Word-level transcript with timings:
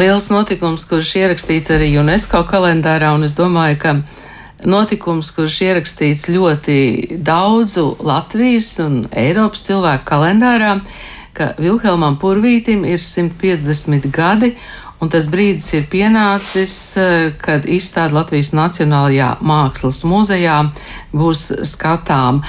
liels 0.00 0.28
notikums, 0.32 0.84
kurš 0.88 1.14
ierakstīts 1.20 1.72
arī 1.74 1.90
UNESCO 2.00 2.42
kalendārā, 2.48 3.12
un 3.16 3.26
es 3.26 3.34
domāju, 3.36 3.78
ka 3.82 3.92
notikums, 4.68 5.30
kurš 5.36 5.60
ierakstīts 5.66 6.28
ļoti 6.32 6.78
daudzu 7.24 7.96
Latvijas 8.06 8.74
un 8.84 9.04
Eiropas 9.12 9.66
cilvēku 9.68 10.08
kalendārā, 10.08 10.78
ka 11.36 11.52
Vilhelmam 11.60 12.16
Purvītim 12.20 12.86
ir 12.88 13.02
150 13.02 14.08
gadi, 14.12 14.54
un 15.00 15.12
tas 15.12 15.28
brīdis 15.28 15.68
ir 15.76 15.88
pienācis, 15.92 16.76
kad 17.42 17.68
izstāde 17.68 18.16
Latvijas 18.16 18.54
Nacionālajā 18.56 19.34
Mākslas 19.44 20.02
muzejā 20.08 20.62
būs 21.12 21.50
skatām. 21.68 22.42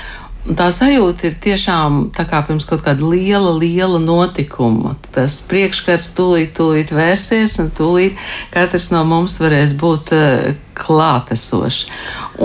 Tā 0.47 0.69
sajūta 0.71 1.27
ir 1.27 1.33
tiešām 1.43 1.97
tā 2.15 2.23
kā 2.27 2.39
pirms 2.47 2.63
kaut 2.69 2.85
kāda 2.85 3.03
liela, 3.03 3.51
liela 3.57 3.99
notikuma. 3.99 4.93
Tas 5.11 5.41
priekškars 5.49 6.13
tūlīt, 6.15 6.53
tūlīt 6.55 6.93
vērsies, 6.95 7.57
un 7.63 7.71
tūlīt 7.75 8.15
katrs 8.53 8.87
no 8.93 9.03
mums 9.07 9.35
varēs 9.43 9.75
būt 9.79 10.13
uh, 10.15 10.53
klātesošs. 10.77 11.87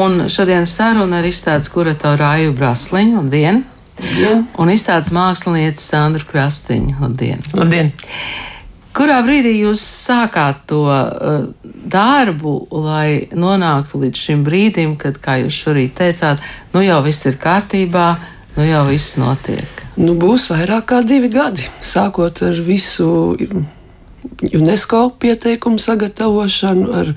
Un 0.02 0.26
šodien 0.32 0.66
saruna 0.66 1.20
ar 1.20 1.28
izstādes 1.30 1.70
kuratoru 1.70 2.18
Rāju 2.24 2.56
Brasliņu. 2.58 3.20
Labdien! 3.20 3.62
Labdien. 4.00 4.46
Un 4.58 4.72
izstādes 4.72 5.12
mākslinieci 5.14 5.84
Sandru 5.84 6.26
Krastiņu. 6.26 6.96
Labdien! 7.04 7.44
Labdien. 7.54 7.94
Kurā 8.92 9.22
brīdī 9.24 9.54
jūs 9.56 9.80
sākāt 9.80 10.66
to 10.68 10.82
uh, 10.84 11.46
darbu, 11.64 12.54
lai 12.84 13.28
nonāktu 13.32 14.02
līdz 14.02 14.24
šim 14.26 14.42
brīdim, 14.44 14.98
kad, 15.00 15.16
kā 15.22 15.38
jūs 15.40 15.60
šorīt 15.64 15.94
teicāt, 15.96 16.42
nu 16.74 16.82
jau 16.84 16.98
viss 17.06 17.24
ir 17.28 17.38
kārtībā, 17.40 18.08
nu 18.58 18.66
jau 18.68 18.82
viss 18.90 19.16
notiek? 19.20 19.80
Nu, 19.96 20.12
būs 20.20 20.50
vairāk 20.52 20.90
kā 20.92 21.00
divi 21.08 21.30
gadi, 21.32 21.64
sākot 21.84 22.42
ar 22.44 22.60
visu 22.66 23.08
UNESCO 24.52 25.06
pieteikumu 25.20 25.80
sagatavošanu, 25.80 26.90
ar 26.92 27.14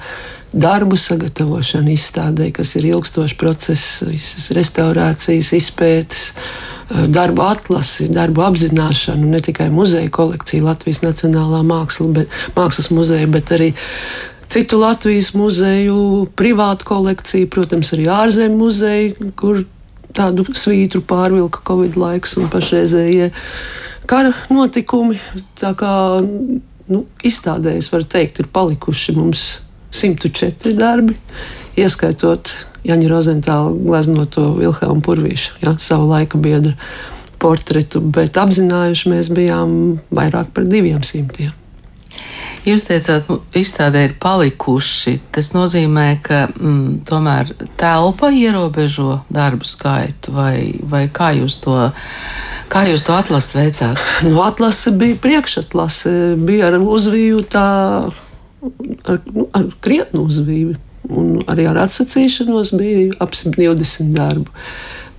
darbu 0.55 0.95
sagatavošanu 0.99 1.91
izstādē, 1.91 2.53
kas 2.55 2.71
ir 2.79 2.87
ilgstošs 2.93 3.35
process, 3.39 3.99
visas 4.07 4.47
restaurācijas, 4.55 5.51
izpētes. 5.59 6.31
Uh, 6.31 6.74
darbu 6.89 7.41
atlasi, 7.41 8.07
darbu 8.13 8.43
apzināšanu, 8.45 9.29
ne 9.31 9.41
tikai 9.41 9.69
muzeja 9.73 10.09
kolekciju, 10.13 10.65
Latvijas 10.67 11.01
Nacionālā 11.01 11.63
māksla, 11.65 12.09
bet, 12.13 12.35
mākslas 12.57 12.91
muzeja, 12.93 13.27
bet 13.31 13.51
arī 13.55 13.71
citu 14.53 14.79
Latvijas 14.81 15.33
muzeju, 15.33 16.27
privātu 16.37 16.85
kolekciju, 16.85 17.49
protams, 17.49 17.93
arī 17.95 18.05
ārzemju 18.13 18.59
muzeju, 18.59 19.31
kur 19.39 19.63
tādu 20.15 20.45
svītru 20.55 21.01
pārvilka 21.05 21.63
Covid 21.67 21.97
laiks 21.99 22.37
un 22.39 22.47
pašreizējie 22.53 23.31
kara 24.07 24.31
notikumi. 24.53 25.17
Tā 25.59 25.73
kā 25.77 25.91
nu, 26.21 27.03
izstādēs, 27.25 27.89
var 27.91 28.05
teikt, 28.07 28.39
ir 28.39 28.51
palikuši 28.53 29.17
mums 29.17 29.45
104 29.95 30.75
darbi, 30.77 31.17
ieskaitot 31.79 32.53
Jaņa 32.85 33.09
Rozentāla 33.09 33.73
gleznoto 33.73 34.51
Vilhelmu 34.59 35.01
Purvīšu, 35.05 35.59
ja, 35.63 35.75
savu 35.81 36.09
laika 36.11 36.37
biedru 36.37 36.75
portretu, 37.41 38.01
bet 38.01 38.37
apzinājuši 38.39 39.11
mēs 39.11 39.29
bijām 39.33 39.77
vairāk 40.15 40.53
par 40.55 40.67
diviem 40.69 41.03
simtiem. 41.05 41.53
Jūs 42.65 42.87
teicāt, 42.87 43.27
izstādē 43.53 44.07
ir 44.07 44.13
palikuši. 44.21 45.19
Tas 45.33 45.51
nozīmē, 45.53 46.05
ka 46.25 46.47
mm, 46.49 47.03
tomēr 47.05 47.51
telpa 47.77 48.31
ierobežo 48.33 49.19
darbu 49.33 49.67
skaitu, 49.69 50.33
vai, 50.33 50.73
vai 50.81 51.03
kā 51.13 51.29
jūs 51.37 51.59
to, 51.61 51.75
kā 52.73 52.87
jūs 52.89 53.05
to 53.05 53.13
atlasu 53.13 53.59
veicāt? 53.59 54.01
Nu, 54.25 54.39
atlase 54.41 54.95
bija 54.97 55.19
priekšatlase, 55.21 56.15
bija 56.41 56.71
ar 56.71 56.79
uzvīju 56.81 57.45
tā, 57.53 57.67
ar, 59.13 59.21
nu, 59.29 59.45
ar 59.53 59.69
krietnu 59.85 60.25
uzvīju. 60.25 60.73
Un 61.09 61.41
arī 61.51 61.67
ar 61.69 61.79
atsacīšanos 61.85 62.73
bija 62.79 63.09
ap 63.23 63.35
120 63.37 64.13
darbu. 64.15 64.51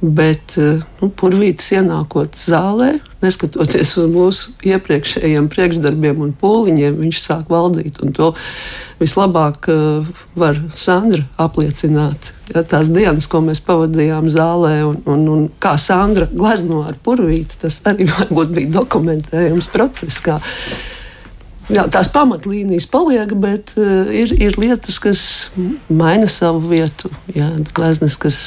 Bet 0.00 0.58
eh, 0.60 0.82
nu, 1.00 1.08
purvītis 1.08 1.70
ienākot 1.78 2.34
zālē, 2.44 2.98
neskatoties 3.24 3.94
uz 3.96 4.10
mūsu 4.12 4.52
iepriekšējiem 4.69 5.46
priekšdarbiem 5.52 6.20
un 6.26 6.34
pūliņiem, 6.36 6.98
viņš 7.00 7.20
sāk 7.22 7.48
valdīt. 7.52 8.02
To 8.19 8.34
vislabāk 9.00 9.69
uh, 9.72 10.08
var 10.38 10.60
Sandra 10.78 11.25
apliecināt. 11.42 12.32
Ja, 12.52 12.62
tās 12.64 12.88
dienas, 12.92 13.28
ko 13.28 13.42
mēs 13.44 13.60
pavadījām 13.64 14.28
zālē, 14.32 14.75
un, 14.88 15.00
un, 15.10 15.25
un 15.32 15.46
kā 15.60 15.75
Sandra 15.80 16.28
glezno 16.32 16.84
ar 16.86 16.96
purvīti, 17.04 17.60
tas 17.64 17.80
arī 17.88 18.08
varbūt 18.19 18.52
bija 18.56 18.75
dokumentējums 18.78 19.72
process 19.72 20.20
Jā, 21.72 21.87
tās 21.91 22.09
pamatlīnijas 22.15 22.87
paliek, 22.91 23.32
bet 23.43 23.72
uh, 23.75 24.06
ir, 24.15 24.31
ir 24.38 24.59
lietas, 24.60 25.00
kas 25.03 25.21
maina 25.91 26.28
savu 26.31 26.62
vietu. 26.71 27.10
Jā, 27.34 27.49
gleznes, 27.75 28.15
kas 28.21 28.38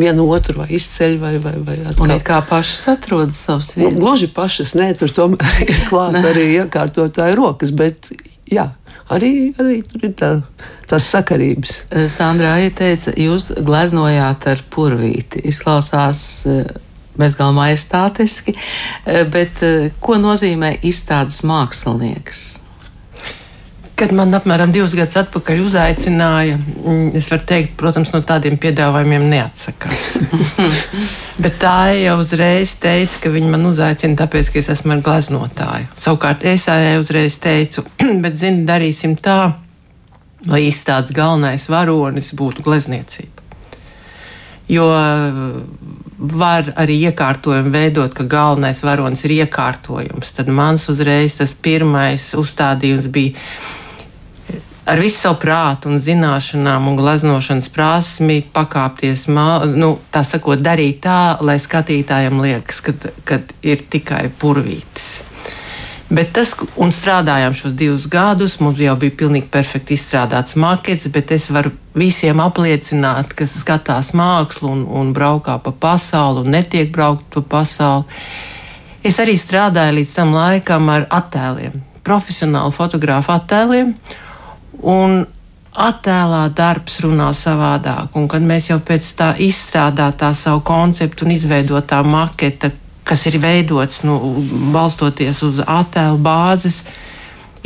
vienu 0.00 0.26
otru 0.30 0.60
vai 0.60 0.68
izceļ, 0.76 1.16
vai, 1.20 1.32
vai, 1.42 1.54
vai 1.64 1.78
atkal. 1.80 2.04
Un 2.06 2.20
kā 2.24 2.40
pašas 2.46 2.82
atrodas 2.94 3.38
savas 3.46 3.72
nu, 3.74 3.84
vietas? 3.84 3.96
Nu, 3.96 4.04
gluži 4.04 4.28
pašas, 4.34 4.74
nē, 4.78 4.90
tur 5.00 5.14
tomēr 5.16 5.64
ir 5.72 5.80
klāt 5.88 6.20
arī 6.20 6.50
iekārtotāji 6.58 7.38
rokas, 7.40 7.72
bet 7.76 8.12
jā. 8.50 8.70
Arī, 9.10 9.50
arī 9.58 9.80
tur 9.82 10.04
ir 10.06 10.12
tā, 10.14 10.28
tās 10.86 11.08
sakarības. 11.10 11.80
Sandrā 12.12 12.52
ieteica, 12.62 13.10
jūs 13.18 13.48
gleznojāt 13.66 14.46
ar 14.52 14.62
purvīti. 14.70 15.42
Izklausās 15.50 16.20
uh, 16.46 16.68
bezgalīgi 17.20 17.58
majestātiski, 17.58 18.56
eh, 19.04 19.22
bet 19.28 19.62
eh, 19.66 19.90
ko 20.00 20.18
nozīmē 20.20 20.76
izstādes 20.86 21.42
mākslinieks? 21.46 22.48
Kad 24.00 24.14
man 24.16 24.32
apmēram 24.32 24.70
divus 24.72 24.94
gadus 24.96 25.18
atpakaļ 25.20 25.58
uzaicināja, 25.60 26.56
mm, 26.56 27.10
es 27.20 27.26
varu 27.28 27.44
teikt, 27.50 27.74
protams, 27.80 28.14
no 28.14 28.22
tādiem 28.24 28.56
piedāvājumiem 28.60 29.26
neatsakās. 29.28 30.14
Bet 31.44 31.58
tā 31.60 31.92
jau 31.96 32.14
uzreiz 32.20 32.72
teica, 32.80 33.18
ka 33.20 33.32
viņi 33.32 33.50
man 33.52 33.66
uzaicina, 33.68 34.16
tāpēc, 34.16 34.48
ka 34.52 34.60
es 34.60 34.70
esmu 34.72 34.96
ar 34.96 35.02
gleznotāju. 35.04 35.90
Savukārt 36.00 36.44
es 36.48 36.64
uzreiz 37.00 37.36
teicu, 37.40 37.84
bet 38.24 38.36
zini, 38.40 38.66
darīsim 38.68 39.18
tā, 39.20 39.54
lai 40.48 40.62
izstādes 40.68 41.12
galvenais 41.16 41.68
varonis 41.68 42.32
būtu 42.36 42.64
glezniecība. 42.64 43.44
Jo 44.70 44.86
var 46.20 46.72
arī 46.76 46.98
iekārtojumu 47.08 47.72
veidot, 47.72 48.12
ka 48.14 48.26
galvenais 48.28 48.82
varonis 48.84 49.24
ir 49.24 49.38
iekārtojums. 49.40 50.34
Tad 50.36 50.50
mans 50.52 50.84
uzreiz 50.92 51.38
tas 51.40 51.54
pirmais 51.56 52.30
uzstādījums 52.36 53.08
bija 53.12 53.38
ar 54.90 55.00
visu 55.00 55.20
savu 55.22 55.38
prātu 55.44 55.90
un 55.90 56.00
zināšanām 56.02 56.88
un 56.90 56.98
glaznošanas 56.98 57.70
prasmi 57.72 58.40
pakāpties, 58.52 59.26
nu, 59.30 59.94
tā 60.12 60.24
sakot, 60.26 60.60
darīt 60.64 61.02
tā, 61.06 61.38
lai 61.46 61.56
skatītājiem 61.62 62.40
liekas, 62.42 62.80
ka, 62.84 62.96
ka 63.24 63.42
ir 63.62 63.84
tikai 63.90 64.26
purvītis. 64.40 65.29
Bet 66.10 66.32
tas, 66.34 66.56
un 66.74 66.90
strādājām 66.90 67.54
šos 67.54 67.74
divus 67.78 68.08
gadus, 68.10 68.56
mums 68.58 68.80
jau 68.82 68.96
bija 68.98 69.14
pilnīgi 69.20 69.46
perfekti 69.52 69.94
izstrādāts 69.94 70.56
makets, 70.58 71.06
bet 71.14 71.30
es 71.30 71.46
varu 71.54 71.70
visiem 71.94 72.42
apliecināt, 72.42 73.30
kas 73.38 73.54
skatās 73.62 74.10
mākslu 74.18 74.72
un, 74.72 74.80
un 74.90 75.12
braukā 75.14 75.60
pa 75.62 75.70
pasauli 75.70 76.42
un 76.42 76.50
netiek 76.56 76.90
braukt 76.90 77.28
pa 77.36 77.44
pasauli. 77.54 78.18
Es 79.06 79.22
arī 79.22 79.36
strādāju 79.38 80.00
līdz 80.00 80.16
tam 80.18 80.34
laikam 80.34 80.90
ar 80.90 81.06
attēliem, 81.14 81.78
profesionālu 82.02 82.74
fotografu 82.74 83.30
attēliem. 83.36 83.94
Un 84.82 85.22
attēlā 85.70 86.42
darbs 86.56 86.98
runā 87.04 87.30
savādāk. 87.36 88.16
Un 88.18 88.26
kad 88.28 88.42
mēs 88.42 88.70
jau 88.72 88.80
pēc 88.82 89.06
tā 89.16 89.30
izstrādātā 89.38 90.32
savu 90.34 90.64
konceptu 90.66 91.26
un 91.26 91.36
izveidotā 91.36 92.02
maketa, 92.02 92.72
kas 93.10 93.26
ir 93.26 93.40
veidots 93.42 94.04
nu, 94.06 94.20
balstoties 94.70 95.42
uz 95.42 95.58
attēlu 95.66 96.20
bāzes, 96.22 96.84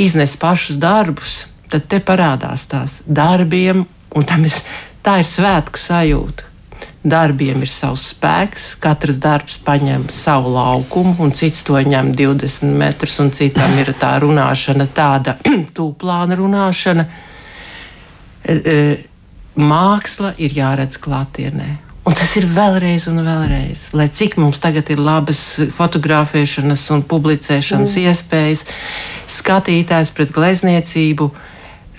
iznes 0.01 0.39
pašus 0.41 0.79
darbus, 0.81 1.43
tad 1.69 1.85
te 1.91 2.01
parādās 2.01 2.65
tās 2.71 3.03
darbiem, 3.05 3.85
un 4.17 4.27
es, 4.49 4.63
tā 5.05 5.19
ir 5.21 5.29
svētku 5.29 5.81
sajūta. 5.81 6.51
Darbiem 7.05 7.61
ir 7.61 7.69
savs 7.69 8.07
spēks, 8.15 8.71
katrs 8.81 9.19
darbs 9.21 9.59
paņem 9.61 10.07
savu 10.09 10.55
laukumu, 10.55 11.19
un 11.21 11.35
cits 11.37 11.61
to 11.69 11.77
ņem 11.77 12.15
20 12.17 12.73
metrus, 12.81 13.19
un 13.21 13.29
citam 13.37 13.77
ir 13.77 13.93
tā 14.01 14.15
runāšana, 14.25 14.89
tāda 14.97 15.37
tūplāna 15.77 16.41
runāšana. 16.41 17.05
E, 18.45 18.55
e, 18.57 18.79
māksla 19.61 20.33
ir 20.41 20.57
jāredz 20.57 20.97
klātienē. 21.05 21.75
Un 22.05 22.13
tas 22.13 22.35
ir 22.37 22.45
vēlreiz 22.53 23.07
un 23.09 23.23
vēlreiz. 23.25 23.87
Lai 23.97 24.11
cik 24.13 24.37
mums 24.37 24.61
tagad 24.61 24.91
ir 24.93 25.01
labas 25.01 25.41
fotografēšanas 25.73 26.83
un 26.93 27.05
publicēšanas 27.09 27.95
mm. 27.97 28.11
iespējas, 28.11 28.65
skatītājs 29.39 30.13
pret 30.13 30.35
glezniecību 30.37 31.31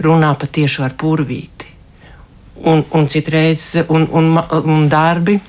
runā 0.06 0.30
patiešām 0.38 0.86
ar 0.86 0.94
purvīti. 1.00 1.72
Un, 2.70 2.86
un 2.94 3.10
citreiz, 3.10 3.66
un, 3.90 4.06
un, 4.14 4.30
un 4.62 4.86
darbi, 4.92 5.40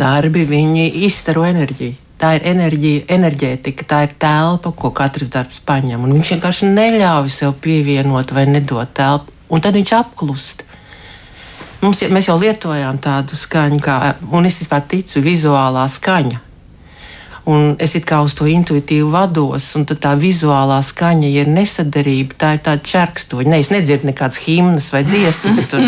darbi 0.00 0.46
viņi 0.48 0.88
izstaro 1.04 1.44
enerģiju. 1.46 1.98
tā 2.22 2.36
ir 2.38 2.44
enerģija, 2.46 3.04
enerģētika, 3.10 3.84
tā 3.84 4.02
ir 4.06 4.12
telpa, 4.22 4.70
ko 4.72 4.92
katrs 4.94 5.28
darbs 5.28 5.58
paņem. 5.66 6.04
Un 6.06 6.16
viņš 6.16 6.36
vienkārši 6.36 6.68
neļauj 6.70 7.32
sev 7.34 7.56
pievienot 7.60 8.32
vai 8.32 8.46
nedot 8.46 8.92
telpu, 8.94 9.32
un 9.50 9.60
tad 9.60 9.74
viņš 9.74 9.94
apklust. 9.98 10.62
Mums, 11.82 12.04
mēs 12.14 12.28
jau 12.28 12.38
lietojām 12.38 13.00
tādu 13.02 13.34
skaņu, 13.34 13.80
kā, 13.82 13.98
un 14.30 14.46
es 14.46 14.60
vispār 14.62 14.84
ticu, 14.86 15.22
vizuālā 15.24 15.82
skaņa. 15.90 16.38
Un 17.50 17.72
es 17.82 17.96
kā 18.06 18.20
uz 18.22 18.36
to 18.38 18.46
intuitīvi 18.46 19.08
vados, 19.10 19.72
un 19.74 19.82
tā 19.90 20.12
vizuālā 20.18 20.78
skaņa, 20.86 21.26
ja 21.26 21.42
ir 21.42 21.50
nesadarība, 21.50 22.38
tā 22.38 22.52
ir 22.54 22.62
tāda 22.62 22.86
čerkstoņa. 22.86 23.50
Ne, 23.50 23.58
es 23.64 23.72
nedzirdu 23.74 24.12
nekādas 24.12 24.38
himnas 24.44 24.92
vai 24.94 25.02
dziesmas, 25.08 25.66
tur, 25.72 25.82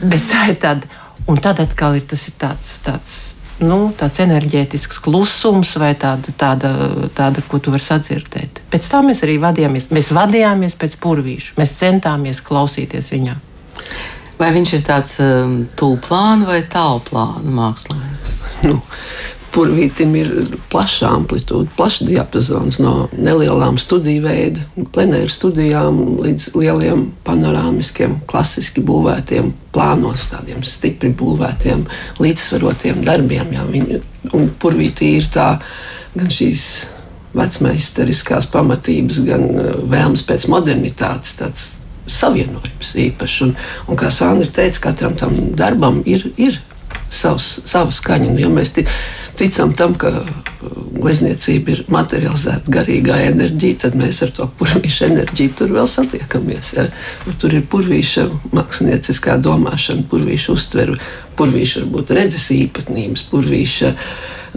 bet 0.00 0.24
tā 0.30 0.48
ir 0.54 0.58
tāda. 0.62 0.88
Un 1.28 1.36
tad 1.38 1.60
atkal 1.62 2.00
ir 2.00 2.08
tas 2.08 2.24
ir 2.26 2.38
tāds, 2.40 2.72
tāds, 2.82 3.12
nu, 3.60 3.92
tāds 3.98 4.16
enerģētisks 4.24 4.96
klusums 5.04 5.76
vai 5.78 5.92
tāda, 5.92 6.32
tāda, 6.40 6.72
tāda, 7.14 7.44
ko 7.52 7.60
tu 7.62 7.70
vari 7.74 7.84
sadzirdēt. 7.84 8.64
Pēc 8.72 8.88
tam 8.90 9.12
mēs 9.12 9.22
arī 9.28 9.36
vadījāmies. 9.44 9.92
Mēs 9.92 10.10
vadījāmies 10.16 10.80
pēc 10.80 10.96
purvīša. 11.04 11.54
Mēs 11.60 11.76
centāmies 11.84 12.42
klausīties 12.48 13.12
viņā. 13.12 13.36
Vai 14.42 14.48
viņš 14.56 14.70
ir 14.74 14.80
tāds 14.82 15.18
um, 15.22 15.60
tūplāna 15.78 16.48
vai 16.48 16.62
tālplāna 16.66 17.52
mākslinieks? 17.54 18.40
Nu, 18.66 18.80
Purvītam 19.52 20.14
ir 20.16 20.30
plaša 20.72 21.10
amplitūda, 21.12 21.68
plašs 21.76 22.06
diapazons 22.08 22.78
no 22.80 22.92
nelielām 23.12 23.76
studiju 23.78 24.22
veida, 24.24 24.62
plenēru 24.94 25.28
studijām 25.30 25.98
līdz 26.22 26.46
lieliem 26.56 27.02
panorāmiskiem, 27.26 28.16
klasiski 28.30 28.80
būvētiem 28.88 29.50
plānos, 29.74 30.30
tādiem 30.32 30.64
stipri 30.64 31.12
būvētiem, 31.20 31.84
līdzsvarotiem 32.24 33.04
darbiem. 33.04 33.52
Jā, 33.52 33.66
viņi, 33.68 34.00
un 34.32 34.48
purvītī 34.62 35.12
ir 35.18 35.28
tā 35.36 35.50
gan 36.16 36.32
šīs 36.32 36.64
vecmeisteriskās 37.36 38.48
pamatības, 38.56 39.20
gan 39.28 39.46
uh, 39.52 39.70
vēlmes 39.92 40.24
pēc 40.28 40.48
modernitātes, 40.52 41.36
tāds 41.44 41.68
savienojums 42.06 42.94
īpašs. 43.06 43.40
Un, 43.46 43.56
un 43.88 43.98
kā 44.00 44.10
Sandra 44.14 44.50
teica, 44.50 44.88
katram 44.88 45.16
tam 45.18 45.36
darbam 45.58 46.02
ir, 46.06 46.28
ir 46.36 46.60
savs, 47.12 47.60
sava 47.68 47.92
skaņa. 47.94 48.32
Un, 48.32 48.40
ja 48.40 48.50
mēs 48.52 48.72
ticam 49.38 49.72
tam, 49.76 49.94
ka 49.98 50.12
glezniecība 51.02 51.74
ir 51.74 51.82
materializēta 51.92 52.70
garīgā 52.72 53.18
enerģija, 53.30 53.80
tad 53.86 53.96
mēs 53.98 54.20
ar 54.26 54.32
to 54.36 54.46
purvīšu 54.58 55.06
enerģiju 55.08 55.54
tur 55.58 55.72
vēl 55.74 55.88
satiekamies. 55.90 56.74
Ja? 56.76 56.86
Tur 57.42 57.56
ir 57.56 57.66
purvīša 57.70 58.26
mākslinieckā 58.54 59.38
domāšana, 59.42 60.06
purvīša 60.10 60.54
uztvere, 60.54 60.98
purvīša 61.38 61.84
varbūt 61.84 62.12
redzes 62.18 62.50
īpatnības, 62.54 63.26
purvīša 63.32 63.94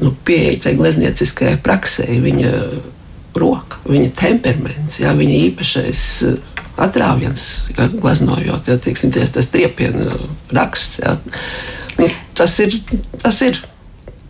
nu, 0.04 0.12
pieeja 0.28 0.60
tai 0.68 0.76
gleznieciskajai 0.80 1.62
praksē, 1.66 2.10
viņa 2.22 2.52
roka, 3.40 3.82
viņa 3.90 4.12
temperaments, 4.20 5.00
ja? 5.02 5.16
viņa 5.18 5.40
īpašais 5.50 6.04
atrāviens, 6.78 7.46
ja, 7.78 7.88
gleznojot, 7.92 8.68
ja, 8.68 8.78
teiksim, 8.82 9.14
tie, 9.16 9.26
tas 9.32 9.48
triepiena 9.54 10.12
raksts. 10.56 11.00
Ja. 11.04 11.16
Nu, 12.00 12.10
tas, 12.36 12.58
ir, 12.64 12.76
tas 13.22 13.40
ir 13.46 13.62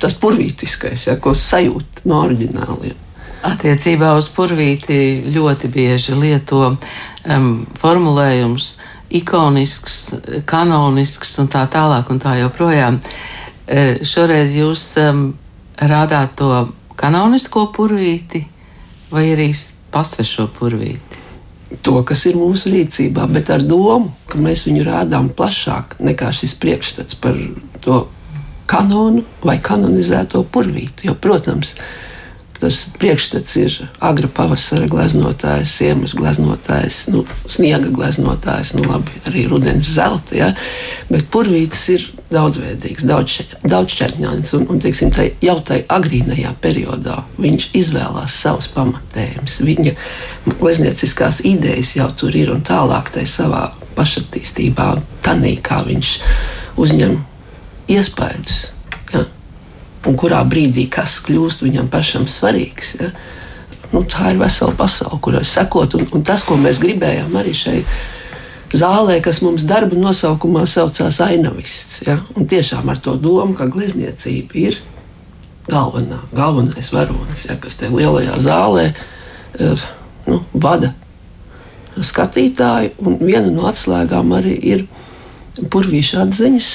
tas 0.01 0.15
purvītiskais, 0.19 1.07
ja, 1.09 1.17
ko 1.21 1.33
sajūt 1.37 2.05
no 2.09 2.21
oriģināliem. 2.25 3.01
Attiecībā 3.45 4.15
uz 4.17 4.27
purvīti 4.33 4.97
ļoti 5.33 5.69
bieži 5.69 6.15
lieto 6.17 6.63
um, 6.71 7.49
formulējums 7.77 8.71
ikonisks, 9.15 9.97
kanonisks 10.49 11.35
un 11.43 11.49
tā 11.53 11.65
tālāk 11.71 12.09
un 12.09 12.21
tā 12.21 12.39
joprojām. 12.39 12.97
E, 13.65 13.83
šoreiz 14.05 14.55
jūs 14.57 14.87
um, 15.01 15.27
rādāt 15.77 16.33
to 16.41 16.49
kanonisko 16.97 17.67
purvīti 17.75 18.41
vai 19.13 19.29
arī 19.35 19.51
pasvešo 19.93 20.49
purvīti? 20.57 21.24
To, 21.81 21.99
kas 22.07 22.25
ir 22.29 22.37
mūsu 22.39 22.71
rīcībā, 22.73 23.27
bet 23.31 23.49
ar 23.53 23.63
domu, 23.65 24.11
ka 24.29 24.39
mēs 24.41 24.65
viņu 24.67 24.85
rādām 24.87 25.29
plašāk 25.35 25.97
nekā 26.03 26.31
šis 26.35 26.55
priekšstats 26.61 27.17
par 27.21 27.37
to 27.85 28.05
kanonu 28.69 29.23
vai 29.45 29.57
kanonizēto 29.63 30.43
purvīti. 30.51 31.09
Jo, 31.09 31.15
protams, 31.21 31.75
tas 32.59 32.81
priekšstats 32.99 33.55
ir 33.59 33.77
agra 34.03 34.29
pavasara 34.31 34.87
gleznotājs, 34.89 35.75
ziemas 35.79 36.15
gleznotājs, 36.17 37.05
nu, 37.13 37.23
sniega 37.51 37.91
gleznotājs, 37.93 38.73
nu, 38.77 38.85
labi, 38.89 39.15
arī 39.29 39.45
rudens 39.51 39.89
zelta. 39.95 40.35
Ja? 40.37 40.51
Bet 41.11 41.27
purvītis 41.33 41.83
ir 41.93 42.05
daudzveidīgs, 42.33 43.05
daudzšķaitņains. 43.05 44.53
Un, 44.57 44.67
un 44.73 44.83
teiksim, 44.83 45.11
tai, 45.15 45.29
jau 45.45 45.57
tajā 45.65 45.85
agrīnajā 45.97 46.53
periodā 46.63 47.21
viņš 47.41 47.69
izvēlās 47.77 48.37
savus 48.45 48.69
pamatējumus. 48.75 49.59
Viņa 49.65 49.95
gleznieciskās 50.59 51.43
idejas 51.47 51.95
jau 51.99 52.09
tur 52.17 52.35
ir 52.35 52.53
un 52.55 52.63
tālāk 52.65 53.13
tajā 53.15 53.31
savā 53.37 53.65
pašattīstībā, 53.95 54.91
tanī, 55.25 55.57
kā 55.63 55.81
viņš 55.87 56.15
uzņem 56.81 57.19
iespaidus 57.95 58.74
un 60.05 60.17
kurā 60.19 60.41
brīdī 60.47 60.87
kas 60.91 61.17
kļūst 61.25 61.63
viņam 61.65 61.89
pašam 61.93 62.27
svarīgs. 62.29 62.95
Ja? 62.99 63.11
Nu, 63.93 64.03
tā 64.09 64.33
ir 64.33 64.41
vesela 64.41 64.75
pasaule, 64.77 65.19
kurai 65.23 65.45
sekot. 65.47 65.95
Un, 65.97 66.07
un 66.17 66.25
tas, 66.25 66.43
ko 66.45 66.57
mēs 66.59 66.81
gribējām 66.83 67.35
arī 67.39 67.53
šeit 67.57 68.75
zālē, 68.75 69.19
kas 69.23 69.41
mums 69.45 69.65
darba 69.67 69.97
nosaukumā 69.97 70.65
saucās 70.69 71.21
ainavists. 71.23 72.03
Ja? 72.07 72.19
Un 72.35 72.49
tiešām 72.49 72.89
ar 72.91 73.01
to 73.01 73.15
domu, 73.21 73.55
ka 73.57 73.69
glezniecība 73.71 74.59
ir 74.67 74.79
galvenā, 75.69 76.19
galvenais 76.35 76.91
varonis, 76.93 77.47
ja? 77.49 77.57
kas 77.61 77.79
tajā 77.79 77.93
lielajā 77.95 78.37
zālē 78.43 78.89
uh, 78.91 79.87
nu, 80.29 80.41
vada 80.53 80.93
skatītāju. 81.95 82.97
Un 83.05 83.19
viena 83.23 83.49
no 83.53 83.69
atslēgām 83.69 84.33
arī 84.35 84.57
ir 84.73 84.85
purvīša 85.71 86.25
atziņas. 86.25 86.71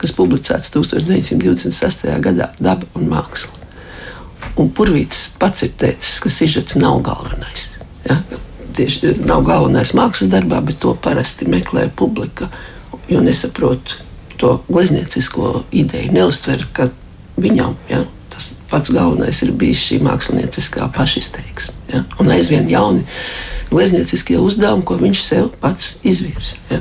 Kas 0.00 0.12
publicēts 0.16 0.72
1926. 0.72 2.06
gadā- 2.24 2.50
Daba 2.66 2.86
un 2.96 3.08
māksla. 3.10 3.52
Un 4.56 4.70
Purvīts 4.72 5.28
pats 5.38 5.62
ir 5.66 5.74
teicis, 5.76 6.20
ka 6.20 6.32
sižets 6.32 6.76
nav 6.80 7.02
galvenais. 7.04 7.66
Ja? 8.08 8.16
Tieši 8.76 9.18
nav 9.26 9.44
galvenais 9.44 9.92
mākslas 9.92 10.30
darbā, 10.32 10.62
bet 10.64 10.80
to 10.80 10.94
parasti 10.94 11.44
meklē 11.44 11.90
publika, 11.96 12.48
jo 13.08 13.20
nesaprot 13.20 13.96
to 14.40 14.62
glezniecisko 14.70 15.64
ideju, 15.72 16.12
neuztver, 16.16 16.64
ka 16.72 16.88
viņam 17.40 17.76
ja, 17.90 18.04
tas 18.32 18.52
pats 18.70 18.92
galvenais 18.94 19.42
ir 19.44 19.52
bijis 19.52 19.82
šī 19.84 20.00
mākslinieckā 20.06 20.88
pašizteiksme. 20.96 21.74
Ja? 21.92 22.04
Un 22.18 22.32
aizvien 22.32 22.68
jauni 22.70 23.04
gleznieciskie 23.70 24.38
uzdevumi, 24.40 24.86
ko 24.86 24.96
viņš 25.00 25.24
sev 25.26 25.50
pats 25.60 25.98
izvirza. 26.02 26.56
Ja? 26.72 26.80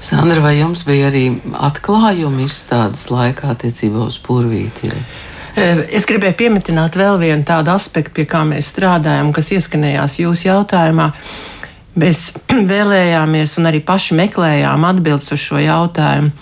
Sandra, 0.00 0.40
vai 0.40 0.54
jums 0.56 0.80
bija 0.88 1.10
arī 1.10 1.26
atklājumi 1.60 2.46
izstādes 2.48 3.10
laikā 3.12 3.50
attiecībā 3.52 4.06
uz 4.08 4.16
purvīti? 4.24 4.88
E, 5.60 5.66
es 5.92 6.06
gribēju 6.08 6.38
pieminēt 6.38 6.96
vēl 6.96 7.18
vienu 7.20 7.44
tādu 7.44 7.74
aspektu, 7.74 8.14
pie 8.16 8.24
kā 8.28 8.40
mēs 8.48 8.70
strādājam, 8.72 9.28
kas 9.36 9.50
ieskanējās 9.52 10.14
jūsu 10.22 10.48
jautājumā. 10.48 11.10
Mēs 12.00 12.30
vēlējāmies 12.72 13.58
un 13.60 13.68
arī 13.68 13.82
paši 13.84 14.16
meklējām 14.22 14.88
atbildes 14.88 15.28
uz 15.36 15.44
šo 15.44 15.60
jautājumu. 15.60 16.32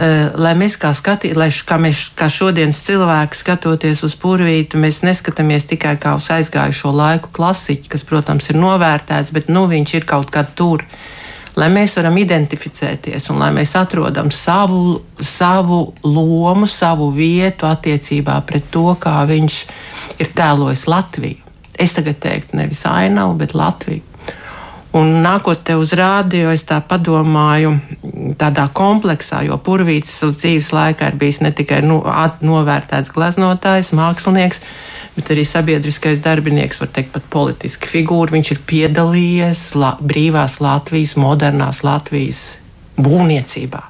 E, 0.00 0.10
lai 0.42 0.56
mēs 0.58 0.74
kā 0.80 0.90
skatītāji, 0.96 1.38
lai 1.38 1.52
kā 1.54 1.78
mēs 1.78 2.02
kā 2.18 2.26
šodienas 2.32 2.82
cilvēki 2.88 3.40
skatoties 3.44 4.02
uz 4.08 4.18
purvītu, 4.18 4.80
mēs 4.82 5.04
neskatāmies 5.06 5.70
tikai 5.70 5.94
kā 6.02 6.16
uz 6.18 6.26
aizgājušo 6.34 6.90
laiku 6.98 7.30
klasiķi, 7.36 7.94
kas, 7.94 8.02
protams, 8.10 8.50
ir 8.50 8.58
novērtēts, 8.58 9.30
bet 9.38 9.52
nu, 9.54 9.68
viņš 9.70 9.98
ir 10.00 10.10
kaut 10.16 10.34
kā 10.34 10.42
tur. 10.58 10.82
Uh, 10.82 11.16
lai 11.58 11.68
mēs 11.72 11.96
varam 11.98 12.18
identificēties 12.20 13.30
un 13.32 13.40
lai 13.42 13.50
mēs 13.54 13.74
atrodam 13.78 14.30
savu, 14.34 15.00
savu 15.18 15.80
lomu, 16.04 16.68
savu 16.70 17.10
vietu 17.14 17.68
attiecībā 17.70 18.40
pret 18.46 18.70
to, 18.70 18.86
kā 19.00 19.20
viņš 19.30 19.62
ir 20.20 20.30
tēlojis 20.36 20.86
Latviju. 20.90 21.48
Es 21.80 21.96
tagad 21.96 22.20
teiktu 22.20 22.58
nevis 22.60 22.84
ainavu, 22.86 23.34
bet 23.40 23.56
Latviju. 23.56 24.04
Un 24.90 25.20
nākot 25.22 25.60
te 25.62 25.76
uz 25.78 25.92
rādio, 25.94 26.48
es 26.50 26.64
tā 26.66 26.80
padomāju, 26.82 27.76
tādā 28.38 28.64
kompleksā, 28.74 29.44
jo 29.46 29.54
Purvīts 29.62 30.16
uz 30.26 30.40
dzīves 30.40 30.72
laikā 30.74 31.12
ir 31.12 31.18
bijis 31.20 31.38
ne 31.46 31.52
tikai 31.54 31.78
nu, 31.86 32.00
novērtēts 32.42 33.12
gleznotājs, 33.14 33.92
mākslinieks, 33.94 34.58
bet 34.58 34.89
arī 35.18 35.44
sabiedriskais 35.46 36.22
darbinieks, 36.22 36.80
var 36.80 36.90
teikt, 36.94 37.12
pat 37.16 37.26
politiska 37.32 37.90
figūra. 37.90 38.34
Viņš 38.36 38.50
ir 38.54 38.60
piedalījies 38.66 39.62
la, 39.80 39.96
brīvās 40.00 40.60
Latvijas, 40.62 41.16
modernās 41.18 41.82
Latvijas 41.86 42.44
būvniecībā. 43.00 43.82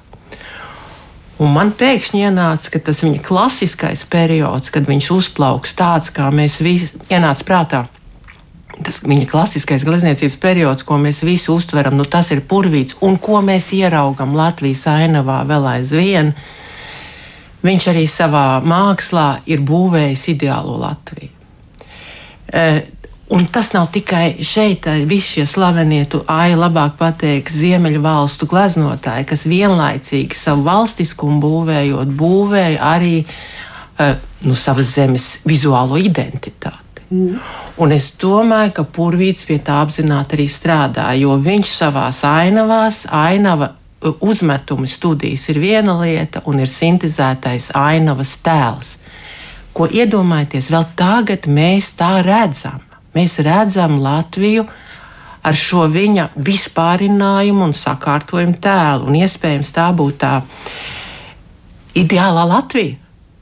Un 1.41 1.55
man 1.55 1.71
pēkšņi 1.73 2.27
ienāca, 2.29 2.69
ka 2.75 2.83
tas 2.91 3.01
viņa 3.01 3.23
klasiskais 3.25 4.03
periods, 4.13 4.69
kad 4.75 4.85
viņš 4.89 5.07
uzplauks 5.15 5.73
tāds, 5.79 6.13
kā 6.13 6.29
mēs 6.35 6.59
visi 6.61 7.01
ienāca 7.09 7.47
prātā. 7.49 7.81
Tas 8.81 9.01
viņa 9.05 9.27
klasiskais 9.29 9.85
glezniecības 9.89 10.37
periods, 10.41 10.85
ko 10.85 10.99
mēs 11.01 11.23
visi 11.25 11.49
uztveram, 11.53 11.97
nu, 11.97 12.05
tas 12.05 12.31
ir 12.33 12.43
purvīts, 12.49 12.99
un 13.05 13.17
ko 13.21 13.41
mēs 13.45 13.73
ieraugam 13.77 14.37
Latvijas 14.37 14.87
ainavā 14.93 15.41
vēl 15.49 15.69
aizvien. 15.79 16.35
Viņš 17.65 17.91
arī 17.93 18.07
savā 18.09 18.47
mākslā 18.65 19.43
ir 19.51 19.61
būvējis 19.67 20.25
ideālo 20.35 20.79
Latviju. 20.81 21.37
Uh, 22.51 22.81
Un 23.31 23.45
tas 23.47 23.69
nav 23.71 23.93
tikai 23.95 24.43
šeit, 24.43 24.89
visi 25.07 25.37
šie 25.37 25.45
slavenie, 25.47 26.03
tu 26.11 26.19
ai 26.27 26.57
labāk 26.59 26.97
pateiks, 26.99 27.55
ziemeļu 27.63 28.01
valstu 28.03 28.49
gleznotāji, 28.51 29.29
kas 29.31 29.47
vienlaicīgi 29.47 30.35
savu 30.35 30.65
valstiskumu 30.67 31.39
būvējot, 31.45 32.11
būvēja 32.19 32.81
arī 32.89 33.21
uh, 33.23 34.17
nu, 34.43 34.57
savas 34.59 34.91
zemes 34.97 35.29
vizuālo 35.47 36.01
identitāti. 36.03 37.05
Mm. 37.11 37.39
Un 37.79 37.95
es 37.95 38.09
domāju, 38.19 38.75
ka 38.81 38.87
Pūrvīts 38.99 39.47
pie 39.47 39.61
tā 39.63 39.79
apzināti 39.85 40.35
arī 40.35 40.49
strādā, 40.51 41.07
jo 41.15 41.39
viņš 41.39 41.75
savā 41.85 42.09
ainavās, 42.33 43.05
ainava 43.15 43.77
uzmetumi 44.01 44.89
studijas 44.89 45.49
ir 45.53 45.61
viena 45.61 45.97
lieta, 46.01 46.43
un 46.47 46.61
ir 46.63 46.71
sintēzētais 46.71 47.73
ainavas 47.77 48.37
tēls. 48.45 48.95
Ko 49.77 49.87
iedomājieties, 49.87 50.71
vēl 50.73 50.87
tagad 50.99 51.47
mēs 51.47 51.93
tā 51.99 52.19
redzam 52.27 52.81
Mēs 53.17 53.41
redzam 53.43 53.99
Latviju 54.03 54.65
ar 55.43 55.57
šo 55.57 55.87
viņa 55.91 56.29
vispārinājumu 56.47 57.67
un 57.67 57.75
sakārtojumu 57.75 58.59
tēlu. 58.63 59.09
Un 59.11 59.19
iespējams 59.19 59.73
tā 59.75 59.89
būtu 59.97 60.19
tā 60.21 60.35
ideālā 61.99 62.47
Latvija. 62.53 62.99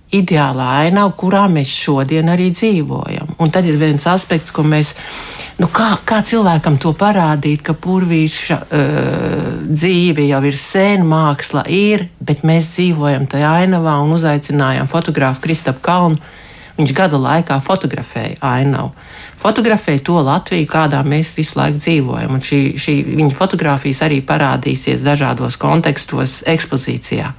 Ideālā 0.08 0.66
ainava, 0.86 1.12
kurā 1.20 1.42
mēs 1.52 1.68
šodien 1.68 2.30
arī 2.32 2.48
dzīvojam. 2.54 3.34
Un 3.36 3.50
tad 3.52 3.66
ir 3.68 3.76
viens 3.76 4.06
aspekts, 4.08 4.54
ko 4.56 4.64
mēs, 4.64 4.94
nu 5.58 5.68
kā, 5.74 5.90
kā 6.08 6.20
cilvēkam 6.26 6.78
to 6.82 6.94
parādīt, 6.98 7.62
ka 7.66 7.74
purvīša 7.74 8.58
uh, 8.58 9.46
dzīve 9.68 10.26
jau 10.28 10.42
ir 10.48 10.58
sēna, 10.58 11.06
māksla 11.08 11.64
ir, 11.70 12.08
bet 12.20 12.44
mēs 12.46 12.74
dzīvojam 12.76 13.28
tajā 13.30 13.54
ainavā 13.64 13.98
un 14.02 14.16
uzaicinājām 14.18 14.90
fotografu 14.90 15.44
Kristapu 15.46 15.84
Kalnu. 15.84 16.20
Viņš 16.78 16.92
gada 16.94 17.18
laikā 17.18 17.56
fotografēja 17.66 18.38
ainavu 18.46 18.92
fotografēja 19.38 20.02
to 20.04 20.18
Latviju, 20.24 20.66
kādā 20.70 21.00
mēs 21.06 21.32
visu 21.36 21.58
laiku 21.58 21.78
dzīvojam. 21.78 22.36
Un 22.36 22.44
šī, 22.44 22.60
šī 22.80 22.96
viņa 23.06 23.34
fotografijas 23.38 24.02
arī 24.06 24.20
parādīsies 24.26 25.04
dažādos 25.06 25.58
kontekstos 25.60 26.40
ekspozīcijā. 26.48 27.32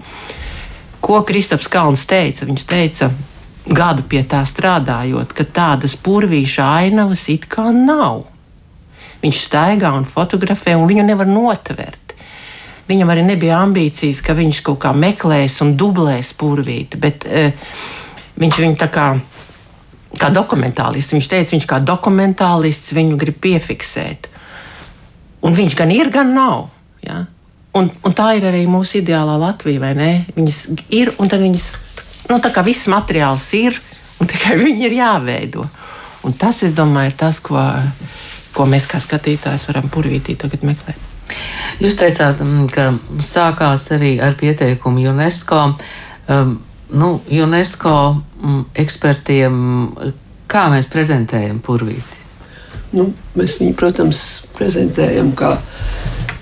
Ko 1.03 1.21
Kristaps 1.27 1.69
Kalns 1.71 2.05
teica? 2.07 2.47
Viņš 2.47 2.65
teica, 2.67 3.11
gadu 3.67 4.05
pie 4.07 4.23
tā 4.27 4.41
strādājot, 4.47 5.33
ka 5.35 5.45
tādas 5.45 5.95
purvīša 5.99 6.67
ainavas 6.83 7.25
it 7.33 7.49
kā 7.51 7.69
nav. 7.75 8.25
Viņš 9.19 9.41
staigā 9.49 9.91
un 9.97 10.07
fotografē, 10.07 10.77
un 10.79 10.87
viņu 10.87 11.03
nevar 11.07 11.27
notvert. 11.27 12.15
Viņam 12.89 13.11
arī 13.13 13.25
nebija 13.27 13.59
ambīcijas, 13.61 14.23
ka 14.25 14.33
viņš 14.33 14.61
kaut 14.65 14.79
kā 14.85 14.93
meklēs 14.95 15.59
un 15.61 15.75
dublēs 15.77 16.31
purvīti, 16.39 16.97
bet 16.97 17.27
uh, 17.27 17.51
viņš 18.39 18.61
viņu 18.63 18.79
tā 18.79 18.87
kā 18.93 19.11
kā 20.17 20.29
dokumentālists. 20.33 21.13
Viņš 21.13 21.29
teica, 21.29 21.53
viņš 21.55 21.67
kā 21.69 21.79
dokumentālists 21.85 22.93
viņu 22.97 23.17
grib 23.19 23.37
piefiksēt. 23.43 24.29
Un 25.45 25.55
viņš 25.55 25.75
gan 25.77 25.93
ir, 25.93 26.09
gan 26.13 26.33
nav. 26.35 26.69
Ja? 27.05 27.23
Un, 27.77 27.91
un 28.03 28.15
tā 28.17 28.31
ir 28.39 28.47
arī 28.49 28.65
mūsu 28.69 28.99
ideālā 29.03 29.37
Latvija, 29.39 29.81
vai 29.83 29.93
ne? 29.97 30.09
Viņas 30.35 30.59
ir, 30.95 31.13
un 31.21 31.29
tad 31.31 31.43
viņas, 31.43 31.67
nu, 32.29 32.39
tā 32.41 32.51
kā 32.53 32.63
viss 32.65 32.89
materiāls 32.91 33.45
ir, 33.57 33.79
un 34.21 34.29
tikai 34.29 34.57
viņi 34.63 34.88
ir 34.89 34.98
jāveido. 35.01 35.67
Un 36.27 36.36
tas, 36.36 36.63
es 36.67 36.75
domāju, 36.75 37.13
ir 37.13 37.19
tas, 37.19 37.39
ko, 37.43 37.59
ko 38.55 38.65
mēs 38.69 38.89
kā 38.91 39.00
skatītājs 39.01 39.67
varam 39.69 39.88
purvītī 39.91 40.36
tagad 40.39 40.65
meklēt. 40.67 41.05
Jūs 41.79 41.95
teicāt, 42.00 42.41
mm, 42.43 42.67
ka 42.74 42.89
sākās 43.24 43.86
arī 43.95 44.17
ar 44.24 44.36
pieteikumu 44.39 45.05
UNESCO. 45.12 45.62
Um, 46.29 46.57
nu, 46.91 47.12
UNESCO 47.29 47.93
mm, 48.15 48.63
ekspertiem, 48.83 49.59
kā 50.50 50.65
mēs 50.74 50.89
prezentējam 50.91 51.62
purvīti? 51.63 52.17
Nu, 52.98 53.12
mēs 53.38 53.59
viņu, 53.59 53.75
protams, 53.77 54.24
prezentējam 54.57 55.31
kā 55.38 55.55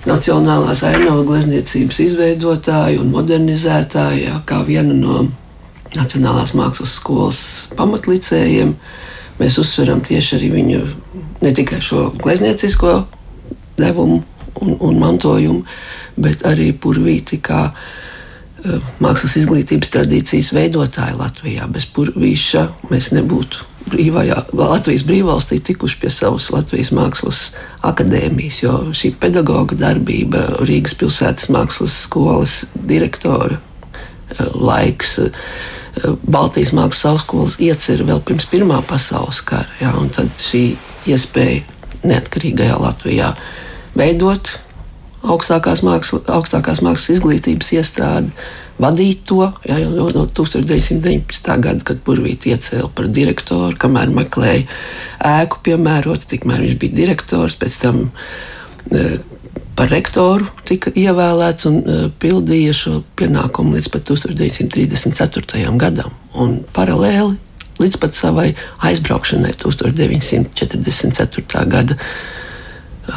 Nacionālās 0.08 0.80
ainavu 0.86 1.24
glezniecības 1.26 1.98
izveidotāju 2.00 3.02
un 3.02 3.10
modernizētāju, 3.12 4.38
kā 4.48 4.62
vienu 4.64 4.94
no 4.96 5.24
Nacionālās 5.96 6.54
mākslas 6.58 6.96
skolas 6.98 7.40
pamatlicējiem. 7.78 8.74
Mēs 9.38 9.60
uzsveram 9.62 10.02
tieši 10.04 10.36
arī 10.36 10.50
viņu 10.56 10.82
ne 11.44 11.54
tikai 11.54 11.78
šo 11.84 12.10
glezniecisko 12.18 12.96
devumu 13.78 14.18
un, 14.60 14.74
un 14.74 14.98
mantojumu, 14.98 15.62
bet 16.18 16.42
arī 16.48 16.72
purvīti 16.74 17.38
kā 17.40 17.68
Eh, 18.58 18.82
mākslas 18.98 19.36
izglītības 19.38 19.92
tradīcijas 19.94 20.48
veidotāji 20.50 21.14
Latvijā. 21.14 21.68
Bez 21.70 21.84
Purvīša 21.94 22.64
mēs 22.90 23.12
nebūtu 23.14 23.62
brīvajā, 23.88 24.40
Latvijas 24.58 25.04
brīvvalstī 25.06 25.60
tikuši 25.62 26.00
pie 26.02 26.10
savas 26.10 26.48
Latvijas 26.50 26.90
mākslas 26.92 27.42
akadēmijas, 27.86 28.58
jo 28.64 28.72
šī 28.98 29.12
pedagoģa 29.22 29.78
darbība, 29.78 30.42
Rīgas 30.66 30.96
pilsētas 30.98 31.46
mākslas 31.54 31.94
skolas 32.08 32.56
direktora 32.74 33.60
eh, 33.60 34.42
laiks, 34.58 35.14
eh, 35.22 35.38
Baltijas 36.28 36.74
mākslas 36.76 37.06
augstskolas 37.12 37.58
iecer 37.62 38.04
vēl 38.06 38.22
pirms 38.26 38.46
Pirmā 38.50 38.80
pasaules 38.88 39.40
kara, 39.46 39.92
un 39.98 40.10
tad 40.14 40.30
šī 40.42 40.62
iespēja 41.08 41.64
neatkarīgajā 42.06 42.78
Latvijā 42.78 43.32
veidot 43.98 44.54
augstākās 45.26 45.82
mākslas, 45.86 46.24
augstākās 46.30 46.82
mākslas 46.84 47.16
izglītības 47.16 47.72
iestādi, 47.74 48.32
vadīt 48.78 49.24
to 49.28 49.40
jā, 49.66 49.80
jau 49.82 50.08
no 50.14 50.26
1919. 50.30 51.56
gada, 51.64 51.84
kad 51.84 52.02
Burvīti 52.06 52.54
iecēla 52.54 52.90
par 52.94 53.08
direktoru, 53.10 53.74
kamēr 53.80 54.12
meklēja 54.14 54.66
ēku 55.42 55.62
piemērot, 55.66 56.28
tikmēr 56.30 56.62
viņš 56.66 56.78
bija 56.78 56.98
direktors, 57.00 57.58
pēc 57.58 57.80
tam 57.82 58.04
e, 58.06 59.18
par 59.78 59.86
rektoru 59.92 60.48
tika 60.66 60.90
ievēlēts 60.90 61.68
un 61.70 61.76
e, 61.78 61.82
pildīja 62.18 62.72
šo 62.74 62.96
pienākumu 63.18 63.76
līdz 63.76 63.88
pat 63.94 64.02
1934. 64.10 65.70
gadam. 65.78 66.10
Un 66.34 66.66
paralēli 66.74 67.36
līdz 67.78 67.96
pat 68.02 68.12
savai 68.18 68.48
aizbraukšanai 68.88 69.52
1944. 69.62 71.62
gada 71.70 71.94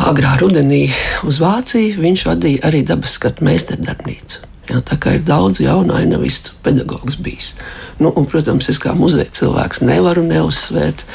agrā 0.06 0.36
rudenī 0.40 0.84
uz 1.28 1.36
Vāciju, 1.42 1.98
viņš 2.04 2.22
vadīja 2.30 2.60
arī 2.70 2.80
dabas 2.88 3.12
skatu 3.18 3.40
meistardarbnīcu. 3.48 4.36
Jā, 4.70 4.78
tā 4.86 4.96
kā 5.02 5.10
ir 5.18 5.24
daudz 5.28 5.56
jaunu 5.64 5.94
ainavistu 5.98 6.50
pedagogus 6.64 7.18
bijis. 7.20 7.48
Nu, 8.00 8.08
un, 8.14 8.24
protams, 8.30 8.70
es 8.72 8.80
kā 8.82 8.92
muzeja 8.96 9.32
cilvēks 9.42 9.78
nevaru 9.82 10.24
neuzsvērt 10.30 11.00
e, 11.02 11.06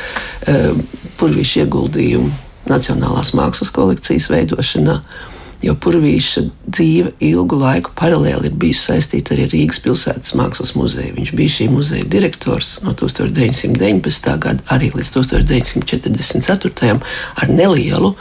purvīšu 1.20 1.54
ieguldījumu 1.62 2.30
Nacionālās 2.66 3.30
mākslas 3.38 3.70
kolekcijas 3.70 4.26
veidošanā, 4.26 4.96
jo 5.64 5.74
purvīša 5.80 6.42
dzīve 6.66 7.12
ilgu 7.24 7.58
laiku 7.60 7.94
paralēli 7.96 8.50
ir 8.50 8.58
bijusi 8.60 8.90
saistīta 8.90 9.34
arī 9.34 9.46
ar 9.46 9.54
Rīgas 9.54 9.80
pilsētas 9.84 10.34
mākslas 10.38 10.74
muzeju. 10.76 11.14
Viņš 11.16 11.32
bija 11.38 11.54
šī 11.54 11.68
muzeja 11.72 12.08
direktors 12.12 12.76
no 12.84 12.92
1919. 12.98 14.36
gada 14.42 14.66
arī 14.76 14.90
līdz 14.94 15.14
1944. 15.16 17.00
ar 17.42 17.48
nelielu 17.52 18.12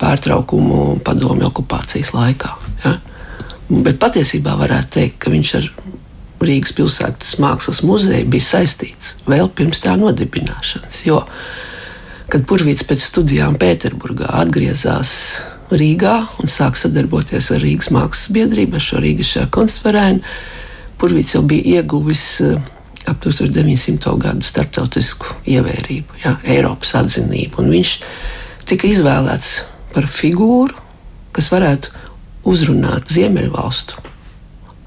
pārtraukumu 0.00 1.00
padomju 1.04 1.48
okupācijas 1.50 2.12
laikā. 2.14 2.52
Ja? 2.84 2.96
Bet 3.70 3.98
patiesībā 4.02 4.54
varētu 4.60 4.98
teikt, 5.00 5.18
ka 5.24 5.32
viņš 5.34 5.54
ar 5.58 5.70
Rīgas 6.46 6.74
pilsētas 6.76 7.38
mākslas 7.42 7.80
muzeju 7.82 8.28
bija 8.30 8.44
saistīts 8.44 9.16
vēl 9.26 9.48
pirms 9.56 9.80
tā 9.82 9.96
nodibināšanas. 9.98 11.00
Jo, 11.08 11.22
kad 12.30 12.44
Purvīts 12.46 12.84
pēc 12.86 13.02
studijām 13.02 13.56
Pēterburgā 13.58 14.28
atgriezās 14.42 15.16
Rīgā 15.70 16.14
un 16.42 16.50
sāka 16.50 16.78
sadarboties 16.78 17.50
ar 17.54 17.62
Rīgas 17.64 17.90
mākslas 17.94 18.30
biedrību, 18.34 18.78
ar 18.78 18.84
šo 18.84 19.00
Rīgas 19.02 19.34
konstverēnu, 19.54 20.22
Purvīts 20.96 21.34
jau 21.34 21.42
bija 21.44 21.80
ieguvis 21.80 22.24
eh, 22.40 22.56
ap 23.10 23.20
1900. 23.20 24.14
gadu 24.22 24.46
starptautisku 24.46 25.34
ievērību, 25.52 26.16
jā, 26.22 26.32
Eiropas 26.56 26.94
atzinību. 27.02 27.66
Viņš 27.68 27.90
tika 28.70 28.88
izvēlēts 28.88 29.50
par 29.92 30.08
figūru, 30.08 30.72
kas 31.36 31.50
varētu 31.52 31.92
uzrunāt 32.48 33.12
Ziemeļvalstu 33.12 34.00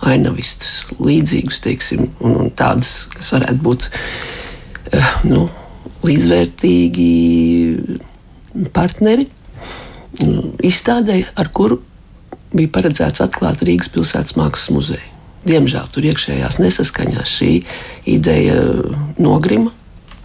ainavistus, 0.09 0.85
līdzīgus, 0.97 1.59
teiksim, 1.61 2.07
un, 2.23 2.37
un 2.45 2.51
tādus, 2.55 3.03
kas 3.13 3.33
varētu 3.35 3.59
būt 3.65 3.89
uh, 3.91 5.09
nu, 5.27 5.43
līdzvērtīgi 6.07 7.09
partneri 8.73 9.27
izstādē, 10.65 11.21
ar 11.35 11.51
kuru 11.55 11.79
bija 12.53 12.71
paredzēts 12.73 13.23
atklāt 13.23 13.63
Rīgas 13.65 13.91
pilsētas 13.93 14.37
mākslas 14.39 14.73
muzeju. 14.73 15.15
Diemžēl 15.47 15.87
tur 15.93 16.07
iekšējās 16.09 16.59
nesaskaņās 16.59 17.35
šī 17.39 17.51
ideja 18.09 18.57
nogrima. 19.21 19.71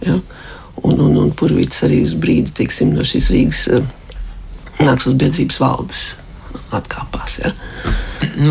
Ja? 0.03 0.19
Un, 0.83 0.99
un, 0.99 1.15
un 1.21 1.31
Purvīts 1.37 1.85
arī 1.87 2.01
uz 2.03 2.13
brīdi 2.19 2.51
teiksim, 2.57 2.91
no 2.97 3.05
šīs 3.07 3.29
Rīgas 3.31 3.63
uh, 3.71 3.85
mākslas 4.81 5.15
biedrības 5.15 5.61
valdes 5.63 6.03
atkāpās. 6.75 7.39
Ja? 7.39 7.53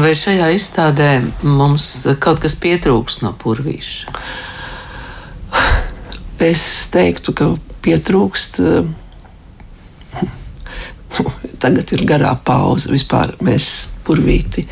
Vai 0.01 0.15
šajā 0.17 0.49
izstādē 0.57 1.11
mums 1.45 2.07
kaut 2.23 2.41
kas 2.45 2.57
pietrūks 2.61 3.21
no 3.25 3.35
purvīša? 3.41 4.15
Es 6.45 6.65
teiktu, 6.93 7.33
ka 7.37 7.53
pietrūkst. 7.85 8.61
Tagad 11.65 11.95
ir 11.97 12.05
garā 12.09 12.35
pauze. 12.45 12.91
Vispār 12.93 13.35
mēs 13.45 13.89
purvīti 14.05 14.67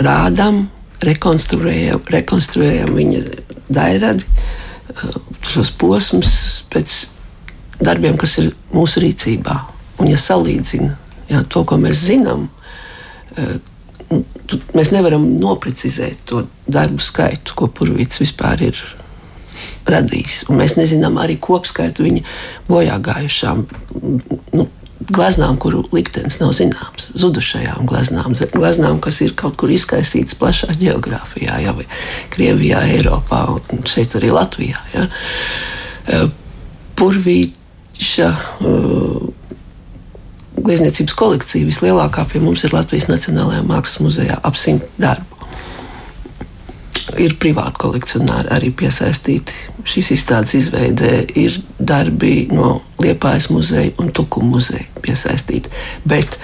rādām, 0.00 0.64
rekonstruējam, 1.06 2.02
rekonstruējam 2.10 2.96
viņa 2.96 3.22
dairadi, 3.70 4.26
šos 5.46 5.70
posmus 5.78 6.32
pēc 6.72 7.04
darbiem, 7.80 8.18
kas 8.20 8.38
ir 8.42 8.50
mūsu 8.74 9.04
rīcībā. 9.04 9.56
Un, 10.00 10.10
ja 10.10 10.18
salīdzina 10.20 10.96
ja, 11.30 11.44
to, 11.48 11.62
ko 11.68 11.78
mēs 11.80 12.02
zinām, 12.08 12.48
mēs 14.74 14.90
nevaram 14.94 15.26
noprecizēt 15.40 16.24
to 16.28 16.44
darbu 16.70 17.02
skaitu, 17.04 17.54
ko 17.56 17.70
Purvīts 17.70 18.22
vispār 18.22 18.66
ir 18.70 18.80
radījis. 19.90 20.44
Un 20.50 20.60
mēs 20.60 20.76
nezinām 20.78 21.18
arī 21.20 21.38
kopskaitu 21.42 22.06
viņa 22.06 22.24
bojā 22.68 22.96
gājušām. 23.04 23.64
Nu, 24.56 24.66
Gleznām, 25.10 25.56
kuru 25.58 25.82
liktenis 25.90 26.38
nav 26.38 26.52
zināms, 26.54 27.08
zudušajām 27.18 27.86
gleznām, 27.90 28.36
gleznām, 28.54 29.00
kas 29.02 29.20
ir 29.24 29.34
kaut 29.38 29.56
kur 29.58 29.72
izkaisītas 29.74 30.38
plašā 30.38 30.76
geogrāfijā, 30.78 31.58
jau 31.64 31.74
Krievijā, 32.30 32.84
Eiropā 32.94 33.42
un 33.58 33.82
šeit 33.90 34.14
arī 34.18 34.30
Latvijā. 34.34 34.78
Ja. 34.94 35.08
Purvīša 37.00 38.30
uh, 38.30 39.26
glezniecības 40.60 41.16
kolekcija 41.16 41.68
vislielākā 41.68 42.26
pie 42.30 42.42
mums 42.42 42.64
ir 42.66 42.74
Latvijas 42.74 43.08
Nacionālajā 43.10 43.64
Mākslas 43.66 44.04
muzejā- 44.04 44.38
ap 44.48 44.56
simt 44.56 44.86
darbu. 45.00 45.26
Ir 47.18 47.34
privāti 47.42 47.80
kolekcionāri 47.82 48.52
arī 48.54 48.70
piesaistīti. 48.70 49.69
Šīs 49.88 50.10
izstādes 50.16 50.56
izveidē 50.58 51.12
ir 51.40 51.58
darbi 51.78 52.48
no 52.52 52.80
Liepājas 53.00 53.50
muzeja 53.52 53.92
un 54.02 54.10
Tukuma 54.14 54.56
muzeja 54.56 54.86
piesaistīti. 55.02 55.72
Bet 56.04 56.38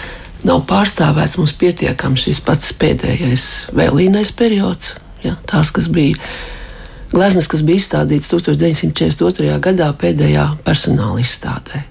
nav 0.46 0.64
pārstāvēts 0.70 1.38
mums 1.40 1.56
pietiekami 1.58 2.20
šis 2.20 2.40
pats 2.46 2.72
pēdējais 2.80 3.48
vēlīnais 3.76 4.32
periods, 4.36 4.94
ja, 5.24 5.36
tās, 5.50 5.72
kas 5.74 5.90
bija. 5.92 6.16
Gleznas, 7.12 7.46
kas 7.48 7.62
bija 7.62 7.80
izstādīts 7.80 8.32
1942. 8.32 9.60
gadā, 9.62 9.92
pēdējā 10.00 10.48
personāla 10.66 11.22
izstādē 11.22 11.84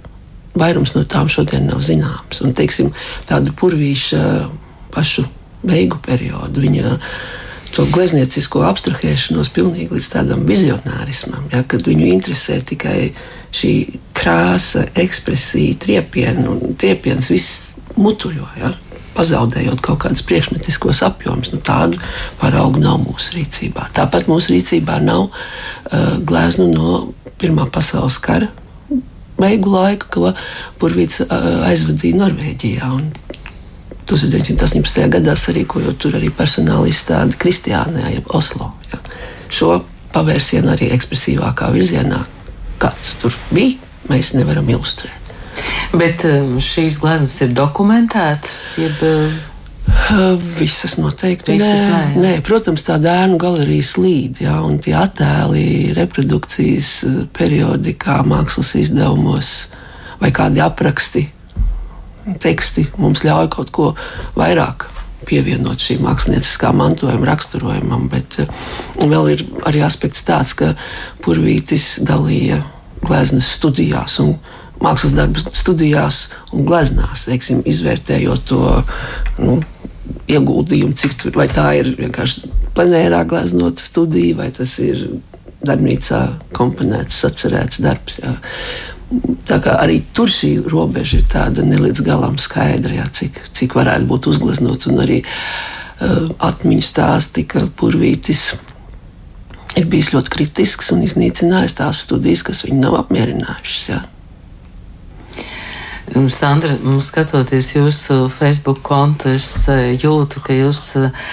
vairums 0.55 0.93
no 0.95 1.03
tām 1.07 1.29
šodien 1.31 1.67
nav 1.69 1.83
zināmas. 1.85 2.41
Un, 2.43 2.53
teiksim, 2.55 2.91
tādu 3.29 3.53
purvīšu 3.59 4.19
pašu 4.95 5.25
beigu 5.65 5.99
periodu. 6.05 6.63
Viņa, 6.63 6.95
To 7.75 7.83
glezniecisko 7.91 8.61
abstrahēšanos 8.69 9.49
pilnīgi 9.51 9.97
līdz 9.97 10.07
tādam 10.13 10.45
vizionārismam, 10.47 11.49
ja, 11.51 11.59
kad 11.67 11.83
viņu 11.83 12.05
interesē 12.07 12.61
tikai 12.63 13.09
šī 13.55 13.71
krāsa, 14.15 14.85
ekspresija, 14.95 15.75
triepiena 15.83 16.47
un 16.53 16.77
triepiens 16.79 17.27
viss 17.33 17.73
mutuļo. 17.99 18.47
Ja, 18.61 18.71
pazaudējot 19.15 19.83
kaut 19.83 20.01
kādus 20.05 20.23
priekšmetiskos 20.27 21.01
apjomus. 21.07 21.51
Nu, 21.51 21.59
tādu 21.63 21.99
paraugu 22.39 22.79
nav 22.83 23.01
mūsu 23.03 23.35
rīcībā. 23.37 23.89
Tāpat 23.95 24.31
mūsu 24.31 24.55
rīcībā 24.55 25.01
nav 25.03 25.27
uh, 25.27 26.15
gleznu 26.23 26.71
no 26.71 26.99
Pirmā 27.35 27.65
pasaules 27.67 28.15
kara 28.23 28.47
beigu 29.35 29.71
laiku, 29.73 30.07
ko 30.07 30.31
Purvīts 30.79 31.25
aizvadīja 31.27 32.21
Norvēģijā. 32.21 32.87
Un 32.95 33.09
1918. 34.05 35.09
gadā 35.17 35.33
sarīkojot 35.39 35.97
tur 36.01 36.17
arī 36.19 36.29
personāla 36.33 36.87
izstādi 36.89 37.37
Kristiānā, 37.41 38.11
jeb 38.13 38.29
Oslo. 38.37 38.71
Ja. 38.91 39.01
Šo 39.49 39.79
pavērsienu 40.15 40.71
arī 40.75 40.91
ekspresīvākā 40.95 41.71
virzienā, 41.73 42.21
kāds 42.81 43.15
tur 43.21 43.35
bija, 43.51 43.79
mēs 44.11 44.35
nevaram 44.37 44.69
ilustrēt. 44.69 45.33
Bet 45.95 46.23
šīs 46.61 46.99
gleznas 47.01 47.35
ir 47.45 47.53
dokumentētas, 47.55 48.61
jeb 48.81 49.03
Visas 50.59 50.97
noteikti. 50.97 51.55
Visas 51.55 51.85
nē, 51.85 51.99
nē. 52.13 52.21
Nē, 52.21 52.31
protams, 52.45 52.83
tā 52.85 52.97
dēnu 53.01 53.39
galerija 53.41 53.85
slīd, 53.85 54.41
jā, 54.43 54.55
un 54.65 54.77
tie 54.81 54.93
attēli, 54.97 55.93
reprodukcijas 55.97 56.91
periodikā, 57.33 58.19
mākslas 58.27 58.75
izdevumos 58.81 59.53
vai 60.21 60.31
kādi 60.35 60.61
apraksti, 60.61 61.25
teksti 62.41 62.87
mums 62.97 63.23
ļauj 63.25 63.49
kaut 63.53 63.71
ko 63.75 63.93
vairāk 64.37 64.87
pievienot 65.25 65.81
šīm 65.81 66.03
mākslinieckā 66.05 66.71
mantojuma 66.75 67.31
raksturojumam. 67.31 68.09
Bet 68.11 68.37
vēl 68.99 69.31
ir 69.33 69.45
arī 69.65 69.81
aspekts 69.85 70.25
tāds, 70.27 70.53
ka 70.57 70.73
Purvītis 71.25 71.95
dalīja 72.05 72.61
gleznas 73.05 73.49
studijās 73.57 74.19
mākslas 74.81 75.13
darbu 75.15 75.41
studijās 75.55 76.17
un 76.53 76.65
gleznās, 76.67 77.25
teiksim, 77.29 77.61
izvērtējot 77.67 78.43
to 78.49 78.61
nu, 79.39 79.59
ieguldījumu, 80.29 80.95
cik 80.97 81.15
tur, 81.21 81.39
tā 81.53 81.69
ir 81.79 81.93
vienkārši 81.97 82.51
plenērā 82.75 83.23
gleznota 83.29 83.85
studija, 83.85 84.35
vai 84.41 84.49
tas 84.55 84.75
ir 84.83 85.07
darbnīcā 85.65 86.21
komponēts, 86.55 87.21
sacerēts 87.23 87.81
darbs. 87.81 88.19
Jā. 88.21 88.35
Tā 89.45 89.59
kā 89.61 89.75
arī 89.83 89.99
tur 90.17 90.31
šī 90.33 90.55
robeža 90.65 91.19
ir 91.21 91.27
tāda 91.29 91.65
ne 91.65 91.77
līdz 91.77 92.01
galam 92.05 92.39
skaidra, 92.41 92.95
jā, 92.97 93.05
cik, 93.13 93.37
cik 93.53 93.75
varētu 93.77 94.09
būt 94.09 94.29
uzgleznots. 94.31 94.89
Un 94.89 95.03
arī 95.03 95.19
uh, 95.21 96.31
atmiņas 96.49 96.89
stāsti, 96.89 97.45
ka 97.49 97.67
Purvītis 97.77 98.55
ir 99.77 99.85
bijis 99.91 100.09
ļoti 100.15 100.33
kritisks 100.33 100.91
un 100.95 101.05
iznīcinājis 101.05 101.77
tās 101.77 102.01
studijas, 102.07 102.43
kas 102.47 102.63
viņu 102.65 102.81
nav 102.81 102.97
apmierinājušas. 103.03 103.87
Jā. 103.91 104.01
Sandra, 106.29 106.75
skatoties 107.01 107.71
jūsu 107.73 108.29
Facebook 108.29 108.83
kontu, 108.85 109.33
es 109.35 109.47
eh, 109.73 109.95
jūtu, 109.97 110.39
ka 110.45 110.53
jūs 110.53 110.81
eh, 111.01 111.23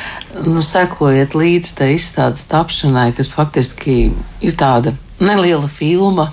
nu, 0.48 0.62
sekojat 0.64 1.36
līdzi 1.36 1.74
tai 1.76 1.90
izstādes 1.98 2.46
tapšanai, 2.50 3.10
kas 3.16 3.34
faktiski 3.36 3.96
ir 4.40 4.56
tāda 4.58 4.94
neliela 5.20 5.68
filma. 5.68 6.32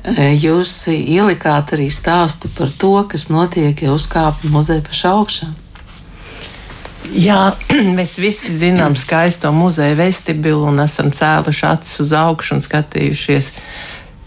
Eh, 0.00 0.32
jūs 0.40 0.72
ielikāt 0.88 1.74
arī 1.76 1.90
stāstu 1.92 2.48
par 2.56 2.70
to, 2.80 2.94
kas 3.10 3.28
notiek, 3.28 3.82
ja 3.82 3.92
uzkāpj 3.92 4.48
muzeja 4.48 4.84
pašā 4.86 5.12
augšā. 5.18 5.50
Jā, 7.10 7.40
mēs 7.98 8.16
visi 8.22 8.54
zinām 8.56 8.96
skaisto 8.96 9.52
muzeja 9.52 9.98
vestibilu 9.98 10.68
un 10.70 10.80
esam 10.84 11.10
cēluši 11.12 11.66
acis 11.74 12.04
uz 12.06 12.14
augšu 12.16 12.56
un 12.56 12.64
skatījušies 12.64 13.54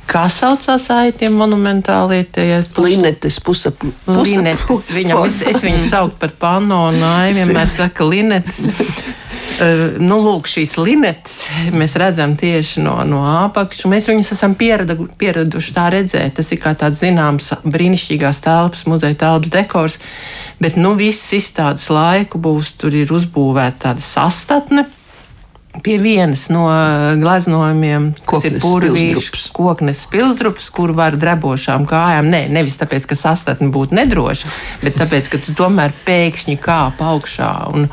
Kā 0.03 0.25
saucās 0.27 0.89
aitie 0.91 1.29
monumentālie 1.31 2.25
tie? 2.27 2.59
Linetes, 2.75 3.37
pusap, 3.43 3.79
linetes. 4.07 4.89
Viņam, 4.91 5.23
es, 5.29 5.39
es 5.47 5.63
viņu 5.63 5.79
saucu 5.79 6.17
par 6.19 6.33
pano 6.39 6.81
un 6.89 6.99
aivi 7.23 7.39
vienmēr 7.39 7.71
saka 7.71 8.07
linetes. 8.07 8.65
Uh, 9.53 9.99
nu, 10.01 10.17
lūk, 10.23 10.47
šīs 10.49 10.75
linetes 10.79 11.41
mēs 11.75 11.97
redzam 11.99 12.33
tieši 12.39 12.81
no, 12.85 12.95
no 13.07 13.21
apakšas. 13.45 13.85
Mēs 13.91 14.09
viņus 14.09 14.33
esam 14.35 14.55
pieradu, 14.59 15.07
pieraduši 15.19 15.75
tā 15.75 15.89
redzēt. 15.93 16.37
Tas 16.39 16.49
ir 16.55 16.61
kā 16.63 16.73
tāds 16.79 17.03
zināms, 17.03 17.51
brīnišķīgās 17.63 18.41
telpas, 18.45 18.87
muzeja 18.89 19.19
telpas 19.25 19.53
dekors. 19.53 19.99
Bet 20.63 20.79
nu, 20.79 20.95
viss 20.99 21.33
izstādes 21.35 21.89
laiku 21.93 22.41
būs 22.41 22.75
tur 22.81 22.95
ir 22.97 23.13
uzbūvēta 23.13 23.89
tāda 23.89 24.03
sastatne 24.03 24.87
pie 25.81 25.97
vienas 25.97 26.49
no 26.53 26.67
gleznojumiem, 27.17 28.11
kas 28.29 28.45
ir 28.45 28.59
purvīšs, 28.61 29.47
koknes 29.55 30.03
pilsdrups, 30.11 30.69
kur 30.73 30.93
var 30.97 31.17
drebošām 31.17 31.87
kājām. 31.89 32.29
Nē, 32.29 32.45
nevis 32.53 32.77
tāpēc, 32.81 33.07
ka 33.09 33.17
sastatne 33.17 33.71
būtu 33.73 33.97
nedroša, 33.97 34.51
bet 34.83 34.99
tāpēc, 35.01 35.31
ka 35.33 35.41
tu 35.41 35.55
tomēr 35.57 35.95
pēkšņi 36.05 36.59
kāp 36.61 37.01
augšā. 37.01 37.53
Un, 37.73 37.89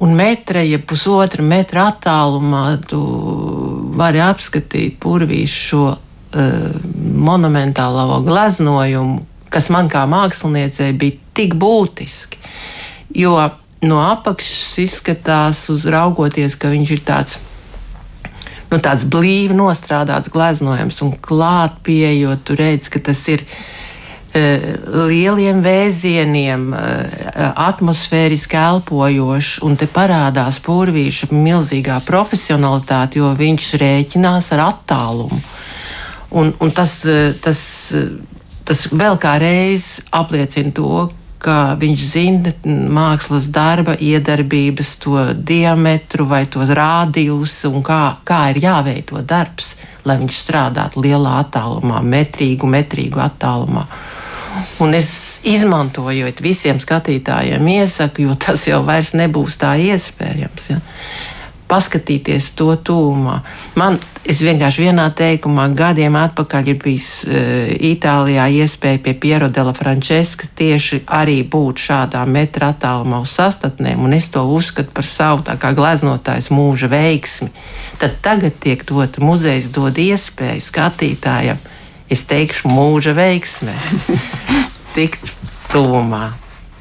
un 0.00 0.14
metra, 0.16 0.62
ja 0.64 0.78
pusotra 0.80 1.44
metra 1.44 1.90
attālumā, 1.90 2.64
tu 2.88 3.00
vari 4.00 4.22
apskatīt 4.24 4.96
purvīšu 5.02 5.58
šo 5.66 5.82
uh, 5.92 6.78
monumentālo 7.28 8.22
gleznojumu, 8.24 9.20
kas 9.52 9.68
man 9.74 9.90
kā 9.92 10.06
māksliniecei 10.08 10.94
bija 10.96 11.18
tik 11.36 11.56
būtiski. 11.60 12.40
Jo 13.20 13.36
no 13.84 14.00
apakšas 14.06 14.78
izskatās, 14.86 15.66
uzraugoties, 15.72 16.56
ka 16.56 16.72
viņš 16.72 16.94
ir 16.96 17.04
tāds. 17.04 17.40
Nu, 18.70 18.78
tāds 18.78 19.02
blīvi 19.02 19.56
nostrādāts 19.58 20.30
gleznojums, 20.30 21.00
un 21.02 21.16
klāt 21.18 21.80
pieejot, 21.84 22.44
tu 22.46 22.54
redz, 22.54 22.86
ka 22.88 23.02
tas 23.02 23.20
ir 23.32 23.42
uh, 23.42 23.79
lieliem 24.30 25.58
vēzieniem, 25.64 26.68
uh, 26.70 27.44
atmosfēriski 27.66 28.58
elpojošs, 28.60 29.60
un 29.66 29.74
te 29.80 29.88
parādās 29.90 30.60
purvīša 30.62 31.30
milzīgā 31.34 31.98
profesionalitāte, 32.06 33.18
jo 33.18 33.32
viņš 33.34 33.70
rēķinās 33.82 34.52
ar 34.54 34.66
attālumu. 34.68 35.40
Un, 36.30 36.52
un 36.62 36.70
tas, 36.70 37.00
uh, 37.10 37.32
tas, 37.42 37.62
tas 38.64 38.84
vēl 38.94 39.18
kā 39.18 39.34
reiz 39.42 39.96
apliecina 40.14 40.70
to, 40.78 41.08
ka 41.40 41.74
viņš 41.80 42.02
zina 42.04 42.52
mākslas 42.68 43.48
darba 43.52 43.96
iedarbības, 43.96 44.92
to 45.00 45.24
diametru 45.34 46.26
vai 46.28 46.44
to 46.46 46.62
rādījusu 46.62 47.72
un 47.72 47.84
kā, 47.86 48.02
kā 48.28 48.42
ir 48.52 48.60
jāveido 48.66 49.24
darbs, 49.24 49.74
lai 50.04 50.18
viņš 50.20 50.40
strādātu 50.44 51.02
lielā 51.04 51.38
attālumā, 51.40 52.02
metrīgu, 52.04 52.68
metrīgu 52.68 53.22
attālumā. 53.24 53.86
Un 54.80 54.96
es 54.96 55.10
izmantojot 55.44 56.40
visiem 56.40 56.80
skatītājiem, 56.80 57.66
iesaku, 57.68 58.24
jo 58.28 58.38
tas 58.40 58.64
jau 58.68 58.80
vairs 58.86 59.12
nebūs 59.18 59.60
tā 59.60 59.74
iespējams. 59.90 60.70
Ja 60.72 60.80
paskatīties 61.70 62.50
to 62.58 62.72
tūmā. 62.86 63.40
Man 63.78 63.98
vienkārši 64.26 64.84
vienā 64.86 65.06
teikumā 65.16 65.68
gadiem 65.76 66.16
atpakaļ 66.18 66.70
ir 66.72 66.78
bijis 66.82 67.08
uh, 67.24 67.70
Itālijā 67.90 68.48
iespēja 68.60 69.00
pie 69.04 69.14
Piero 69.22 69.48
della 69.52 69.74
Francesca 69.76 70.48
tieši 70.60 71.02
arī 71.20 71.40
būt 71.54 71.84
šādā 71.86 72.24
metra 72.28 72.72
attālumā 72.74 73.22
uz 73.24 73.34
sastatnēm, 73.38 74.02
un 74.06 74.16
es 74.16 74.28
to 74.34 74.44
uzskatu 74.50 74.94
par 74.96 75.08
savu 75.08 75.46
tā 75.46 75.56
kā 75.60 75.72
gleznotājs 75.76 76.50
mūža 76.54 76.90
veiksmi. 76.92 77.50
Tad 78.02 78.18
tagad 78.24 78.58
tiek 78.62 78.84
dota 78.88 79.22
muzejs 79.24 79.70
dod 79.74 79.98
iespēju 79.98 80.66
skatītājam, 80.66 81.60
es 82.10 82.24
teikšu, 82.28 82.70
mūža 82.70 83.14
veiksmē 83.16 83.76
tikt 84.96 85.32
tuvumā 85.70 86.32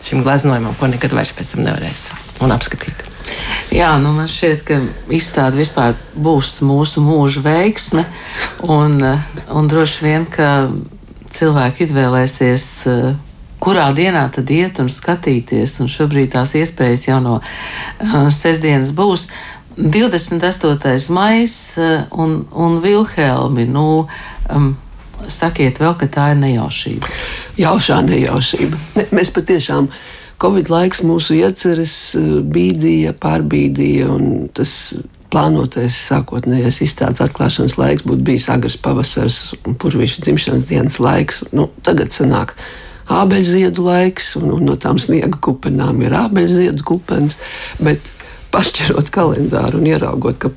šim 0.03 0.23
gleznojumam, 0.23 0.75
ko 0.79 0.89
nekad 0.89 1.13
vairs 1.13 1.35
pēc 1.35 1.55
tam 1.55 1.65
nevarēs 1.67 2.09
un 2.43 2.55
apskatīt. 2.55 3.05
Jā, 3.69 3.91
nu 4.01 4.13
man 4.15 4.29
šķiet, 4.31 4.63
ka 4.65 4.79
izstāde 5.13 5.59
vispār 5.59 5.93
būs 6.17 6.59
mūsu 6.65 7.03
mūža 7.05 7.43
veiksme. 7.45 8.05
Un, 8.65 8.97
un 9.53 9.69
droši 9.69 10.05
vien, 10.05 10.25
ka 10.25 10.71
cilvēki 11.35 11.85
izvēlēsies, 11.85 12.65
kurā 13.61 13.89
dienā 13.93 14.25
tad 14.33 14.49
iet 14.49 14.81
un 14.81 14.89
skatīties. 14.89 15.77
Un 15.83 15.91
šobrīd 15.91 16.33
tās 16.33 16.55
iespējas 16.57 17.05
jau 17.11 17.19
no 17.21 17.37
uh, 17.43 18.27
sestdienas 18.33 18.95
būs. 18.97 19.29
28. 19.79 21.13
maija 21.15 21.93
un, 22.11 22.39
un 22.51 22.81
Vilhelmi. 22.83 23.69
Nu, 23.69 24.07
um, 24.49 24.73
sakiet 25.27 25.81
vēl, 25.81 25.95
ka 25.99 26.07
tā 26.11 26.31
ir 26.33 26.41
nejaušība. 26.41 27.11
Jaušā 27.59 27.99
nejaušība. 28.07 28.79
Ne, 28.97 29.05
mēs 29.15 29.33
patiešām 29.35 29.89
Covid 30.39 30.69
laiks 30.71 31.03
mūsu 31.03 31.35
ieceres 31.41 31.93
eh, 32.15 32.27
bīdīja, 32.43 33.15
pārbīdīja, 33.19 34.09
un 34.13 34.47
tas 34.55 34.93
plānotais 35.29 35.97
sākotnējais 36.09 36.79
izstādes 36.85 37.21
atklāšanas 37.25 37.77
laiks 37.77 38.05
būtu 38.07 38.25
bijis 38.31 38.47
agrs 38.49 38.79
pavasars 38.81 39.39
un 39.67 39.75
purvīša 39.77 40.23
dzimšanas 40.25 40.69
dienas 40.69 40.99
laiks. 41.03 41.43
Nu, 41.53 41.67
tagad 41.85 42.15
sanāk 42.15 42.55
ābeļziedu 43.13 43.83
laiks, 43.85 44.35
un, 44.39 44.53
un 44.55 44.65
no 44.69 44.77
tām 44.81 44.97
sniega 45.01 45.37
kupenām 45.41 46.01
ir 46.05 46.15
ābeļziedu 46.17 46.85
kupens, 46.87 47.37
bet 47.81 48.09
pašķirot 48.53 49.11
kalendāru 49.13 49.81
un 49.81 49.89
ieraugot, 49.91 50.39
ka 50.41 50.53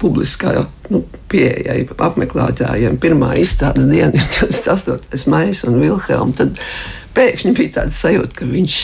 publiskā 0.00 0.54
nu, 0.92 1.02
pieejai 1.32 1.84
apmeklētājiem 1.92 2.98
pirmā 3.02 3.34
izstādes 3.40 3.88
diena 3.90 4.12
ir 4.14 4.28
28. 4.38 5.24
maija 5.32 5.56
un 5.70 5.80
Vilhelma, 5.82 6.36
tad 6.38 6.60
pēkšņi 7.16 7.54
bija 7.56 7.76
tāds 7.80 8.00
sajūta, 8.04 8.40
ka 8.40 8.48
viņš 8.50 8.80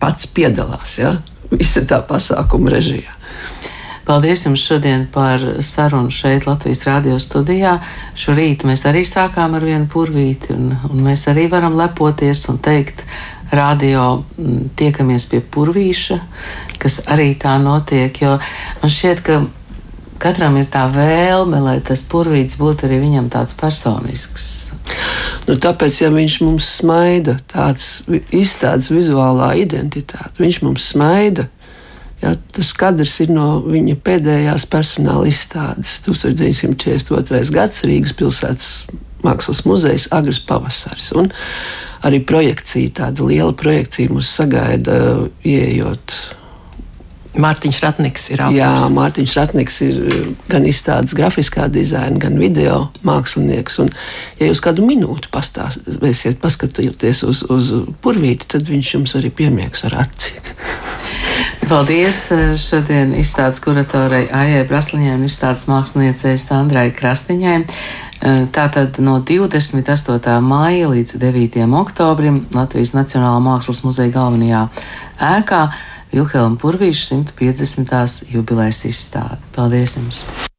pats 0.00 0.28
piedalās 0.34 0.98
ja? 1.00 1.16
visa 1.50 1.82
tā 1.88 2.00
pasākuma 2.06 2.72
režijā. 2.76 3.16
Paldies 4.06 4.42
jums 4.46 4.62
šodien 4.64 5.04
par 5.12 5.42
sarunu 5.62 6.10
šeit 6.10 6.46
Latvijas 6.48 6.80
Rādio 6.88 7.18
studijā. 7.22 7.76
Šorīt 8.18 8.64
mēs 8.66 8.82
arī 8.90 9.04
sākām 9.06 9.54
ar 9.54 9.62
vienu 9.62 9.86
purvīti, 9.92 10.54
un, 10.56 10.72
un 10.88 11.04
mēs 11.04 11.28
arī 11.30 11.44
varam 11.52 11.76
lepoties 11.78 12.46
un 12.50 12.58
teikt, 12.64 13.04
radio 13.50 14.24
tiekamies 14.78 15.26
pie 15.30 15.40
purvīša, 15.42 16.18
kas 16.80 17.00
arī 17.10 17.32
tā 17.38 17.56
notiek, 17.62 18.14
jo 18.22 18.36
man 18.82 18.92
šķiet, 18.94 19.22
ka 19.26 19.40
katram 20.20 20.58
ir 20.60 20.68
tā 20.72 20.84
vēlme, 20.92 21.60
lai 21.64 21.78
tas 21.84 22.02
purvīts 22.08 22.58
būtu 22.60 22.86
arī 22.88 23.00
viņam 23.02 23.30
tāds 23.32 23.54
personisks. 23.58 24.50
Nu, 25.46 25.56
tāpēc, 25.60 26.02
ja 26.02 26.10
viņš 26.12 26.36
mums 26.44 26.68
smaida, 26.80 27.38
tāds 27.50 28.02
izstādes 28.34 28.90
vizuālā 28.92 29.54
identitāte, 29.62 30.36
viņš 30.42 30.60
mums 30.66 30.90
smaida. 30.92 31.48
Ja, 32.20 32.34
tas 32.52 32.74
kadrs 32.76 33.14
ir 33.24 33.30
no 33.32 33.62
viņa 33.64 33.94
pēdējās 34.04 34.66
personāla 34.68 35.30
izstādes 35.30 36.02
1942. 36.04 37.46
gads 37.54 37.86
Rīgas 37.88 38.12
pilsētas 38.18 38.72
mākslas 39.24 39.62
muzejs 39.64 40.10
Agris 40.12 40.42
Pavasaris. 40.44 41.08
Un 41.16 41.30
arī 42.04 42.20
projekcija, 42.24 42.92
tāda 43.00 43.24
liela 43.24 43.54
projekcija 43.56 44.12
mūs 44.12 44.28
sagaida, 44.36 45.00
ieejot 45.48 46.18
Mārtiņš 47.38 47.78
Ratniks 47.84 48.24
ir 48.32 48.40
autors. 48.42 48.58
Jā, 48.58 48.70
Mārtiņš 48.90 49.34
Ratniks 49.38 49.76
ir 49.86 49.98
eh, 50.00 50.24
gan 50.50 50.66
izstādes 50.66 51.14
grafiskā 51.14 51.68
dizaina, 51.70 52.18
gan 52.18 52.38
video 52.40 52.88
mākslinieks. 53.06 53.78
Un, 53.84 53.92
ja 54.40 54.50
jūs 54.50 54.62
kādu 54.64 54.86
minūti 54.86 55.30
pastāstīsiet, 55.30 56.40
paskatoties 56.42 57.22
uz, 57.28 57.44
uz 57.46 57.72
purvīti, 58.02 58.50
tad 58.56 58.66
viņš 58.70 58.94
jums 58.96 59.14
arī 59.20 59.30
piemiegs 59.42 59.86
ar 59.86 60.00
aci. 60.02 60.34
Paldies 61.70 62.24
eh, 62.34 62.44
šodien 62.58 63.14
izstādes 63.20 63.62
kuratorei 63.62 64.24
Aijai 64.26 64.66
Brasliņai 64.66 65.14
un 65.20 65.26
izstādes 65.28 65.68
māksliniecei 65.70 66.34
Sandrai 66.40 66.88
Krastiņai. 66.96 67.60
Eh, 68.20 68.42
tātad 68.52 68.98
no 68.98 69.20
28. 69.22 70.34
māja 70.42 70.90
līdz 70.90 71.14
9. 71.22 71.62
oktobrim 71.78 72.42
Latvijas 72.52 72.90
Nacionālā 72.98 73.38
mākslas 73.44 73.80
muzeja 73.86 74.12
galvenajā 74.18 74.66
ēkā 75.30 75.62
Vilhelma 76.10 76.58
Purvīša 76.58 77.06
150. 77.14 78.30
jubilejas 78.34 78.84
izstāde. 78.90 79.38
Paldies 79.54 79.98
jums! 80.00 80.49